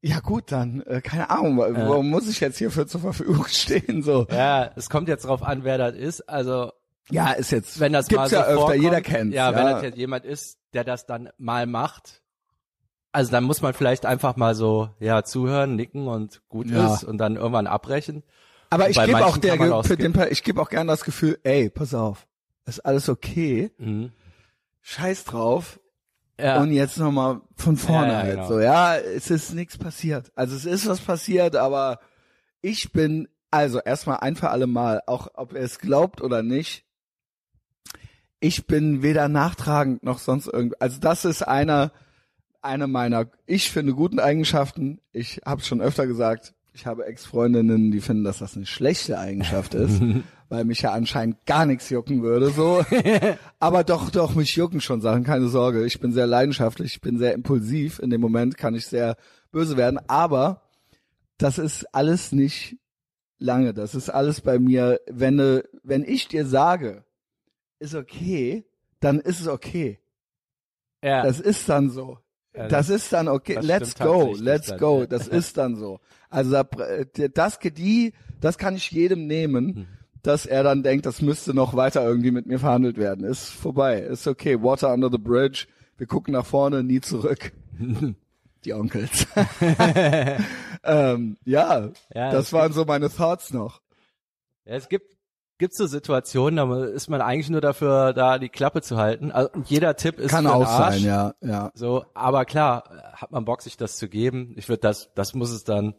Ja 0.00 0.20
gut, 0.20 0.52
dann 0.52 0.82
äh, 0.82 1.00
keine 1.00 1.28
Ahnung, 1.30 1.58
Ja. 1.58 1.88
warum 1.88 2.08
muss 2.10 2.28
ich 2.28 2.38
jetzt 2.40 2.58
hierfür 2.58 2.86
zur 2.86 3.00
Verfügung 3.00 3.44
stehen 3.48 4.02
so? 4.02 4.26
Ja, 4.30 4.70
es 4.76 4.88
kommt 4.90 5.08
jetzt 5.08 5.24
drauf 5.24 5.42
an, 5.42 5.64
wer 5.64 5.76
das 5.78 5.94
ist. 5.96 6.28
Also 6.28 6.70
Ja, 7.10 7.32
ist 7.32 7.50
jetzt 7.50 7.80
wenn 7.80 7.92
das 7.92 8.06
gibt's 8.08 8.30
mal 8.30 8.38
ja 8.38 8.44
so 8.44 8.48
öfter, 8.50 8.60
vorkommt, 8.60 8.82
jeder 8.82 9.00
kennt's. 9.00 9.34
Ja, 9.34 9.54
wenn 9.56 9.64
das 9.66 9.82
jetzt 9.82 9.98
jemand 9.98 10.24
ist, 10.24 10.58
der 10.72 10.84
das 10.84 11.06
dann 11.06 11.30
mal 11.38 11.66
macht, 11.66 12.22
also 13.10 13.30
dann 13.32 13.42
muss 13.44 13.62
man 13.62 13.74
vielleicht 13.74 14.06
einfach 14.06 14.36
mal 14.36 14.54
so 14.54 14.90
ja 15.00 15.24
zuhören, 15.24 15.74
nicken 15.74 16.06
und 16.06 16.42
gut 16.48 16.70
Ja. 16.70 16.94
ist 16.94 17.02
und 17.04 17.18
dann 17.18 17.36
irgendwann 17.36 17.66
abbrechen. 17.66 18.22
Aber 18.70 18.90
ich 18.90 18.96
Bei 18.96 19.06
gebe 19.06 19.24
auch 19.24 19.38
der, 19.38 19.54
auch 19.74 19.82
Pa- 20.12 20.26
ich 20.26 20.42
gebe 20.44 20.60
auch 20.60 20.68
gern 20.68 20.86
das 20.86 21.02
Gefühl, 21.04 21.38
ey, 21.42 21.70
pass 21.70 21.94
auf, 21.94 22.26
ist 22.66 22.80
alles 22.84 23.08
okay, 23.08 23.72
Mhm. 23.78 24.12
scheiß 24.82 25.24
drauf 25.24 25.80
Ja. 26.40 26.60
und 26.60 26.72
jetzt 26.72 26.98
nochmal 26.98 27.40
von 27.56 27.76
vorne 27.76 28.08
Ja, 28.08 28.12
ja, 28.12 28.18
halt 28.22 28.34
genau. 28.36 28.48
so. 28.48 28.60
Ja, 28.60 28.96
es 28.96 29.30
ist 29.30 29.54
nichts 29.54 29.76
passiert. 29.76 30.30
Also 30.34 30.54
es 30.54 30.64
ist 30.64 30.86
was 30.86 31.00
passiert, 31.00 31.56
aber 31.56 32.00
ich 32.60 32.92
bin, 32.92 33.28
also 33.50 33.80
erstmal 33.80 34.18
ein 34.18 34.36
für 34.36 34.50
alle 34.50 34.66
Mal, 34.66 35.02
auch 35.06 35.28
ob 35.34 35.54
er 35.54 35.62
es 35.62 35.78
glaubt 35.78 36.20
oder 36.20 36.42
nicht, 36.42 36.84
ich 38.40 38.66
bin 38.66 39.02
weder 39.02 39.28
nachtragend 39.28 40.02
noch 40.04 40.18
sonst 40.18 40.46
irgendwie, 40.46 40.76
also 40.80 41.00
das 41.00 41.24
ist 41.24 41.42
einer, 41.42 41.92
eine 42.62 42.86
meiner, 42.86 43.26
ich 43.46 43.70
finde, 43.70 43.94
guten 43.94 44.20
Eigenschaften. 44.20 45.00
Ich 45.12 45.40
habe 45.44 45.62
schon 45.62 45.80
öfter 45.80 46.06
gesagt, 46.06 46.54
ich 46.72 46.86
habe 46.86 47.06
Ex-Freundinnen, 47.06 47.90
die 47.90 48.00
finden, 48.00 48.24
dass 48.24 48.38
das 48.38 48.56
eine 48.56 48.66
schlechte 48.66 49.18
Eigenschaft 49.18 49.74
ist, 49.74 50.00
weil 50.48 50.64
mich 50.64 50.82
ja 50.82 50.92
anscheinend 50.92 51.44
gar 51.46 51.66
nichts 51.66 51.90
jucken 51.90 52.22
würde, 52.22 52.50
so. 52.50 52.84
Aber 53.58 53.84
doch, 53.84 54.10
doch, 54.10 54.34
mich 54.34 54.54
jucken 54.56 54.80
schon 54.80 55.00
Sachen, 55.00 55.24
keine 55.24 55.48
Sorge. 55.48 55.84
Ich 55.84 56.00
bin 56.00 56.12
sehr 56.12 56.26
leidenschaftlich, 56.26 56.94
ich 56.94 57.00
bin 57.00 57.18
sehr 57.18 57.34
impulsiv. 57.34 57.98
In 57.98 58.10
dem 58.10 58.20
Moment 58.20 58.56
kann 58.56 58.74
ich 58.74 58.86
sehr 58.86 59.16
böse 59.50 59.76
werden, 59.76 59.98
aber 60.08 60.62
das 61.38 61.58
ist 61.58 61.94
alles 61.94 62.32
nicht 62.32 62.76
lange. 63.38 63.72
Das 63.74 63.94
ist 63.94 64.10
alles 64.10 64.40
bei 64.40 64.58
mir, 64.58 65.00
wenn, 65.06 65.36
ne, 65.36 65.64
wenn 65.82 66.04
ich 66.04 66.28
dir 66.28 66.44
sage, 66.46 67.04
ist 67.78 67.94
okay, 67.94 68.66
dann 69.00 69.20
ist 69.20 69.40
es 69.40 69.48
okay. 69.48 70.00
ja. 71.02 71.22
Das 71.22 71.40
ist 71.40 71.68
dann 71.68 71.90
so. 71.90 72.18
Ja, 72.54 72.68
Das 72.68 72.88
ist 72.88 73.12
dann 73.12 73.28
okay. 73.28 73.54
das 73.56 73.64
Let's 73.64 73.94
go, 73.94 74.34
let's 74.38 74.68
dann, 74.68 74.78
go. 74.78 75.06
Das 75.06 75.28
ist 75.28 75.56
dann 75.56 75.76
so. 75.76 76.00
Also 76.30 76.50
da, 76.50 76.64
das 77.34 77.58
die, 77.58 78.12
das 78.40 78.58
kann 78.58 78.76
ich 78.76 78.90
jedem 78.90 79.26
nehmen, 79.26 79.74
Hm. 79.74 79.86
dass 80.22 80.46
er 80.46 80.62
dann 80.62 80.82
denkt, 80.82 81.06
das 81.06 81.22
müsste 81.22 81.54
noch 81.54 81.74
weiter 81.74 82.04
irgendwie 82.04 82.30
mit 82.30 82.46
mir 82.46 82.58
verhandelt 82.58 82.96
werden. 82.98 83.24
Ist 83.24 83.48
vorbei, 83.50 84.00
ist 84.00 84.26
okay. 84.26 84.62
Water 84.62 84.92
under 84.92 85.10
the 85.10 85.18
bridge. 85.18 85.66
Wir 85.96 86.06
gucken 86.06 86.32
nach 86.32 86.46
vorne, 86.46 86.82
nie 86.82 87.00
zurück. 87.00 87.52
Die 88.64 88.72
Onkels. 88.74 89.26
ähm, 90.84 91.36
ja, 91.44 91.90
Ja, 92.14 92.30
das 92.32 92.46
es 92.46 92.52
waren 92.52 92.72
so 92.72 92.84
meine 92.84 93.08
Thoughts 93.10 93.52
noch. 93.52 93.80
Ja, 94.64 94.74
es 94.74 94.88
gibt 94.88 95.16
gibt 95.58 95.74
so 95.74 95.86
Situationen, 95.86 96.56
da 96.56 96.84
ist 96.86 97.08
man 97.10 97.20
eigentlich 97.20 97.50
nur 97.50 97.60
dafür 97.60 98.12
da, 98.12 98.38
die 98.38 98.48
Klappe 98.48 98.80
zu 98.82 98.96
halten. 98.96 99.32
Also, 99.32 99.50
jeder 99.66 99.96
Tipp 99.96 100.18
ist 100.18 100.30
Kann 100.30 100.46
auch 100.46 100.66
Arsch. 100.66 100.96
sein, 100.96 101.04
ja, 101.04 101.34
ja. 101.40 101.70
So, 101.74 102.04
aber 102.14 102.44
klar, 102.44 102.84
hat 103.14 103.30
man 103.32 103.44
Bock, 103.44 103.62
sich 103.62 103.76
das 103.76 103.96
zu 103.96 104.08
geben. 104.08 104.54
Ich 104.56 104.68
würde 104.68 104.80
das, 104.80 105.10
das 105.14 105.34
muss 105.34 105.50
es 105.50 105.64
dann. 105.64 105.94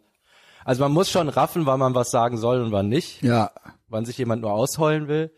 Also 0.66 0.84
man 0.84 0.92
muss 0.92 1.10
schon 1.10 1.30
raffen, 1.30 1.66
wann 1.66 1.80
man 1.80 1.96
was 1.96 2.12
sagen 2.12 2.38
soll 2.38 2.62
und 2.62 2.72
wann 2.72 2.90
nicht, 2.90 3.22
Ja, 3.22 3.52
wann 3.88 4.06
sich 4.06 4.18
jemand 4.18 4.42
nur 4.42 4.52
ausheulen 4.52 5.08
will. 5.08 5.32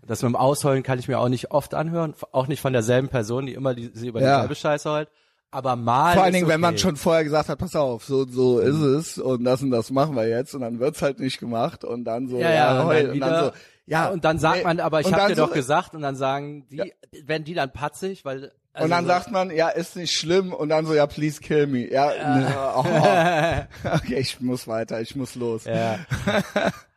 Und 0.00 0.10
das 0.10 0.22
mit 0.22 0.28
dem 0.30 0.36
Ausheulen 0.36 0.82
kann 0.82 0.98
ich 0.98 1.08
mir 1.08 1.18
auch 1.18 1.28
nicht 1.28 1.50
oft 1.50 1.74
anhören, 1.74 2.14
auch 2.32 2.46
nicht 2.46 2.60
von 2.60 2.72
derselben 2.72 3.08
Person, 3.08 3.46
die 3.46 3.54
immer 3.54 3.74
die, 3.74 3.90
sie 3.94 4.08
über 4.08 4.20
Ja. 4.20 4.36
dieselbe 4.36 4.54
Scheiße 4.54 4.90
heult. 4.90 5.08
Aber 5.50 5.76
mal. 5.76 6.14
Vor 6.14 6.24
allen 6.24 6.34
Dingen, 6.34 6.48
wenn 6.48 6.60
man 6.60 6.74
okay. 6.74 6.82
schon 6.82 6.96
vorher 6.96 7.24
gesagt 7.24 7.48
hat, 7.48 7.58
pass 7.58 7.74
auf, 7.74 8.04
so 8.04 8.26
so 8.26 8.58
ist 8.58 8.76
es 8.76 9.18
und 9.18 9.44
das 9.44 9.62
und 9.62 9.70
das 9.70 9.90
machen 9.90 10.14
wir 10.14 10.28
jetzt 10.28 10.54
und 10.54 10.60
dann 10.60 10.78
wird's 10.78 11.00
halt 11.00 11.20
nicht 11.20 11.38
gemacht 11.38 11.84
und 11.84 12.04
dann 12.04 12.28
so 12.28 12.38
Ja, 12.38 12.52
ja, 12.52 12.80
und 12.80 12.86
heul, 12.86 13.04
dann, 13.04 13.14
wieder, 13.14 13.44
so 13.44 13.52
ja 13.86 14.08
und 14.08 14.24
dann 14.24 14.38
sagt 14.38 14.64
man, 14.64 14.78
aber 14.80 15.00
ich 15.00 15.06
und 15.06 15.12
habe 15.12 15.22
dann 15.22 15.30
dir 15.30 15.36
so, 15.36 15.46
doch 15.46 15.54
gesagt 15.54 15.94
und 15.94 16.02
dann 16.02 16.16
sagen 16.16 16.66
die, 16.70 16.92
werden 17.24 17.44
die 17.44 17.54
dann 17.54 17.72
patzig, 17.72 18.26
weil 18.26 18.52
also 18.74 18.84
und 18.84 18.90
dann 18.90 19.04
so, 19.06 19.08
sagt 19.08 19.30
man, 19.30 19.50
ja, 19.50 19.70
ist 19.70 19.96
nicht 19.96 20.12
schlimm 20.12 20.52
und 20.52 20.68
dann 20.68 20.86
so, 20.86 20.94
ja, 20.94 21.06
please 21.06 21.40
kill 21.40 21.66
me. 21.66 21.90
Ja, 21.90 22.08
ne, 22.08 23.66
oh. 23.84 23.88
okay, 23.96 24.18
ich 24.18 24.40
muss 24.40 24.68
weiter, 24.68 25.00
ich 25.00 25.16
muss 25.16 25.34
los. 25.34 25.64
Ja. 25.64 25.98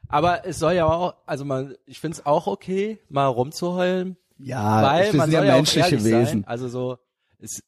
Aber 0.10 0.46
es 0.46 0.60
soll 0.60 0.74
ja 0.74 0.86
auch, 0.86 1.16
also 1.26 1.46
man, 1.46 1.76
ich 1.86 2.00
find's 2.00 2.26
auch 2.26 2.46
okay, 2.46 3.00
mal 3.10 3.28
rumzuheulen. 3.28 4.18
Ja, 4.38 4.84
weil 4.84 5.14
man 5.14 5.32
sind 5.32 5.38
soll 5.38 5.46
ja 5.46 5.52
ja 5.52 5.56
menschliche 5.56 6.04
Wesen. 6.04 6.26
Sein. 6.26 6.46
Also 6.46 6.68
so, 6.68 6.98
ist, 7.40 7.64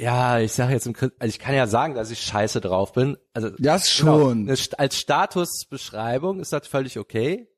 ja, 0.00 0.38
ich 0.40 0.52
sage 0.52 0.72
jetzt, 0.72 0.86
im, 0.86 0.94
also 0.96 1.12
ich 1.28 1.38
kann 1.38 1.54
ja 1.54 1.66
sagen, 1.66 1.94
dass 1.94 2.10
ich 2.10 2.20
scheiße 2.20 2.60
drauf 2.60 2.92
bin. 2.92 3.16
Also 3.34 3.50
Das 3.58 3.94
genau, 3.96 4.18
schon. 4.20 4.48
St- 4.50 4.74
als 4.76 4.96
Statusbeschreibung 4.96 6.40
ist 6.40 6.52
das 6.52 6.66
völlig 6.66 6.98
okay, 6.98 7.48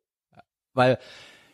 weil 0.74 0.98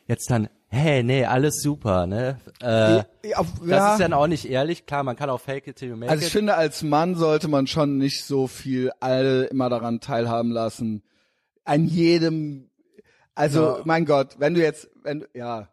jetzt 0.07 0.31
dann, 0.31 0.49
hey, 0.69 1.03
nee, 1.03 1.25
alles 1.25 1.61
super, 1.63 2.07
ne? 2.07 2.39
Äh, 2.63 2.97
Ja, 3.29 3.37
auf- 3.37 3.47
das 3.61 3.69
ja. 3.69 3.93
ist 3.93 4.01
dann 4.01 4.13
auch 4.13 4.27
nicht 4.27 4.49
ehrlich. 4.49 4.87
Klar, 4.87 5.03
man 5.03 5.17
kann 5.17 5.31
auch 5.31 5.41
fake 5.41 5.67
it 5.67 5.77
till 5.77 5.91
you 5.91 5.97
make 5.97 6.11
Also 6.11 6.23
ich 6.23 6.29
it. 6.29 6.33
finde, 6.33 6.55
als 6.55 6.83
Mann 6.83 7.15
sollte 7.15 7.49
man 7.49 7.67
schon 7.67 7.99
nicht 7.99 8.25
so 8.25 8.47
viel 8.47 8.91
alle 9.01 9.45
immer 9.45 9.69
daran 9.69 10.01
teilhaben 10.01 10.51
lassen. 10.51 11.03
An 11.65 11.87
jedem, 11.87 12.71
also 13.35 13.63
Ja. 13.79 13.83
mein 13.85 14.07
Gott, 14.07 14.37
wenn 14.39 14.55
du 14.55 14.61
jetzt, 14.63 14.89
wenn 15.03 15.21
du, 15.21 15.27
ja, 15.35 15.69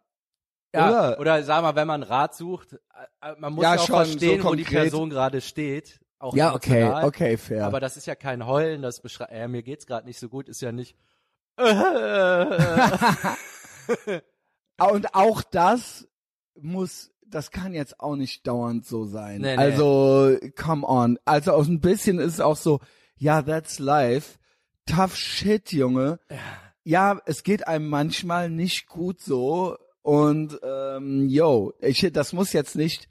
ja, 0.75 0.87
oder? 0.89 1.19
oder 1.19 1.43
sag 1.43 1.61
mal, 1.61 1.75
wenn 1.75 1.87
man 1.87 2.03
Rat 2.03 2.35
sucht, 2.35 2.73
äh, 2.73 2.77
äh, 3.31 3.35
man 3.39 3.53
muss 3.53 3.63
Ja, 3.63 3.75
ja, 3.75 3.81
auch 3.81 3.85
schon, 3.87 3.95
verstehen, 4.05 4.41
so 4.41 4.49
wo 4.49 4.55
die. 4.55 4.63
Person 4.63 5.09
gerade 5.09 5.41
steht. 5.41 5.99
Auch 6.19 6.35
ja, 6.35 6.53
okay, 6.53 6.79
emotional. 6.81 7.05
okay, 7.05 7.37
fair. 7.37 7.65
Aber 7.65 7.79
das 7.79 7.97
ist 7.97 8.05
ja 8.07 8.15
kein 8.15 8.45
Heulen, 8.45 8.81
das 8.81 9.01
beschreibt, 9.01 9.31
äh, 9.31 9.47
mir 9.47 9.63
geht's 9.63 9.85
gerade 9.85 10.07
nicht 10.07 10.19
so 10.19 10.29
gut, 10.29 10.47
ist 10.49 10.61
ja 10.61 10.71
nicht. 10.71 10.95
Ah, 14.77 14.87
Und 14.87 15.13
auch 15.15 15.41
das 15.41 16.07
muss, 16.59 17.11
das 17.25 17.51
kann 17.51 17.73
jetzt 17.73 17.99
auch 17.99 18.15
nicht 18.15 18.45
dauernd 18.45 18.85
so 18.85 19.05
sein. 19.05 19.41
Nee, 19.41 19.55
nee. 19.55 19.61
Also, 19.61 20.35
come 20.57 20.85
on. 20.85 21.17
Also 21.23 21.51
aus 21.53 21.67
ein 21.67 21.79
bisschen 21.79 22.19
ist 22.19 22.33
es 22.33 22.39
auch 22.41 22.57
so, 22.57 22.81
ja, 23.15 23.41
that's 23.41 23.79
life. 23.79 24.37
Tough 24.85 25.15
shit, 25.15 25.71
Junge. 25.71 26.19
Ja, 26.83 27.19
es 27.25 27.43
geht 27.43 27.67
einem 27.67 27.87
manchmal 27.87 28.49
nicht 28.49 28.87
gut 28.87 29.21
so. 29.21 29.77
Und 30.05 30.59
ähm, 30.61 31.27
yo, 31.29 31.73
ich, 31.79 32.07
das 32.13 32.31
muss 32.31 32.53
jetzt 32.53 32.75
nicht 32.75 33.09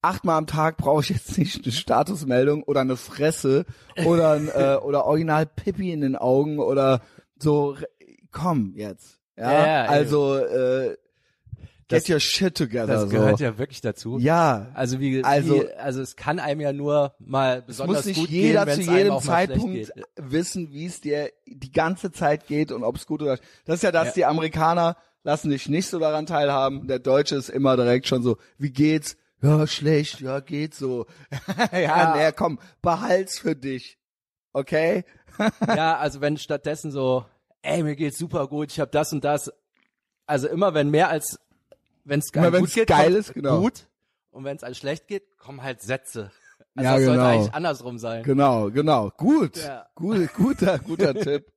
achtmal 0.00 0.38
am 0.38 0.46
Tag 0.46 0.76
brauche 0.76 1.02
ich 1.02 1.08
jetzt 1.08 1.36
nicht 1.38 1.64
eine 1.64 1.72
Statusmeldung 1.72 2.62
oder 2.62 2.82
eine 2.82 2.96
Fresse 2.96 3.64
oder 4.04 4.30
ein, 4.34 4.48
äh, 4.54 4.76
oder 4.76 5.06
original 5.06 5.44
Pippi 5.46 5.90
in 5.92 6.02
den 6.02 6.14
Augen 6.14 6.60
oder 6.60 7.00
so. 7.36 7.76
Komm 8.30 8.74
jetzt, 8.76 9.18
ja. 9.36 9.50
Ja, 9.52 9.66
ja, 9.66 9.82
ey. 9.86 9.88
also 9.88 10.36
äh, 10.36 10.96
get 11.88 12.02
Das- 12.02 12.08
your 12.10 12.20
shit 12.20 12.54
together. 12.56 12.86
Das 12.86 13.02
so. 13.02 13.08
gehört 13.08 13.40
ja 13.40 13.58
wirklich 13.58 13.80
dazu. 13.80 14.18
ja, 14.20 14.68
Also 14.74 15.00
wie, 15.00 15.24
Also- 15.24 15.54
wie, 15.62 15.72
also 15.72 16.00
es 16.00 16.14
kann 16.14 16.38
einem 16.38 16.60
ja 16.60 16.72
nur 16.72 17.16
mal 17.18 17.58
es 17.58 17.64
besonders 17.66 17.96
muss 17.96 18.06
nicht 18.06 18.20
gut 18.20 18.28
jeder 18.28 18.66
gehen, 18.66 18.74
zu 18.84 18.92
jedem 18.92 19.12
auch 19.14 19.24
mal 19.24 19.46
schlecht 19.46 19.50
Zeitpunkt 19.50 19.74
geht. 19.74 19.92
wissen, 20.14 20.70
wie 20.70 20.86
es 20.86 21.00
dir 21.00 21.30
die 21.44 21.72
ganze 21.72 22.12
Zeit 22.12 22.46
geht 22.46 22.70
und 22.70 22.84
ob 22.84 22.94
es 22.94 23.04
gut 23.06 23.20
oder 23.20 23.36
das 23.64 23.76
ist 23.76 23.82
ja 23.82 23.90
das, 23.90 24.08
Ja. 24.08 24.12
die 24.14 24.24
Amerikaner 24.26 24.96
lassen 25.26 25.50
dich 25.50 25.68
nicht 25.68 25.88
so 25.88 25.98
daran 25.98 26.24
teilhaben. 26.24 26.86
Der 26.86 27.00
Deutsche 27.00 27.34
ist 27.34 27.48
immer 27.48 27.76
direkt 27.76 28.06
schon 28.06 28.22
so, 28.22 28.38
wie 28.58 28.70
geht's? 28.70 29.16
Ja, 29.42 29.66
schlecht, 29.66 30.20
ja, 30.20 30.38
geht 30.38 30.72
so. 30.74 31.06
ja, 31.72 31.78
Ja. 31.80 32.16
nee, 32.16 32.32
komm, 32.32 32.60
behalt's 32.80 33.40
für 33.40 33.56
dich. 33.56 33.98
Okay? 34.52 35.04
Ja, 35.66 35.98
also 35.98 36.20
wenn 36.20 36.36
stattdessen 36.38 36.92
so, 36.92 37.26
ey, 37.62 37.82
mir 37.82 37.96
geht's 37.96 38.18
super 38.18 38.46
gut, 38.46 38.70
ich 38.70 38.78
habe 38.78 38.90
das 38.92 39.12
und 39.12 39.24
das. 39.24 39.52
Also 40.26 40.46
immer 40.48 40.74
wenn 40.74 40.90
mehr 40.90 41.08
als 41.10 41.38
wenn 42.04 42.20
es 42.20 42.30
Immer 42.32 42.52
wenn's 42.52 42.72
geht, 42.72 42.86
geil 42.86 43.06
kommt 43.06 43.16
ist, 43.16 43.34
genau. 43.34 43.60
gut. 43.62 43.88
Und 44.30 44.44
wenn 44.44 44.56
es 44.56 44.62
einem 44.62 44.76
schlecht 44.76 45.08
geht, 45.08 45.36
kommen 45.38 45.60
halt 45.60 45.82
Sätze. 45.82 46.30
Also 46.76 46.88
Ja, 46.88 46.94
das 46.94 47.04
sollte 47.04 47.18
genau. 47.18 47.24
eigentlich 47.30 47.54
andersrum 47.54 47.98
sein. 47.98 48.22
Genau, 48.22 48.70
genau. 48.70 49.10
Gut. 49.16 49.56
Ja. 49.56 49.86
Gut, 49.96 50.32
guter, 50.34 50.78
guter 50.78 51.14
Tipp. 51.14 51.46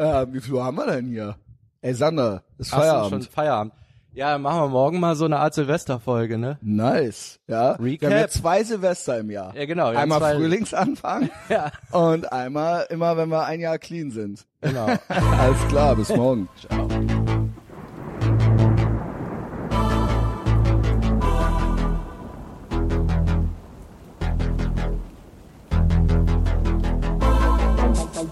Äh, 0.00 0.26
wie 0.32 0.40
viel 0.40 0.60
haben 0.62 0.76
wir 0.76 0.86
denn 0.86 1.06
hier? 1.08 1.36
Ey, 1.80 1.94
Sander, 1.94 2.42
ist 2.58 2.72
Ach 2.72 2.78
Feierabend. 2.80 3.24
schon 3.24 3.32
Feierabend. 3.32 3.72
Ja, 4.12 4.32
dann 4.32 4.42
machen 4.42 4.60
wir 4.62 4.68
morgen 4.68 4.98
mal 4.98 5.14
so 5.14 5.26
eine 5.26 5.38
Art 5.38 5.54
Silvesterfolge, 5.54 6.38
ne? 6.38 6.58
Nice, 6.60 7.38
ja. 7.46 7.72
Recap. 7.72 8.10
Wir 8.10 8.16
haben 8.16 8.22
ja 8.22 8.28
zwei 8.28 8.64
Silvester 8.64 9.18
im 9.18 9.30
Jahr. 9.30 9.54
Ja, 9.54 9.64
genau. 9.64 9.92
ja, 9.92 10.00
einmal 10.00 10.18
zwei- 10.18 10.34
Frühlingsanfang 10.34 11.30
Ja, 11.48 11.70
und 11.92 12.32
einmal 12.32 12.86
immer, 12.90 13.16
wenn 13.16 13.28
wir 13.28 13.44
ein 13.44 13.60
Jahr 13.60 13.78
clean 13.78 14.10
sind. 14.10 14.44
genau. 14.60 14.86
Alles 15.08 15.68
klar, 15.68 15.94
bis 15.94 16.08
morgen. 16.08 16.48
Ciao. 16.60 16.88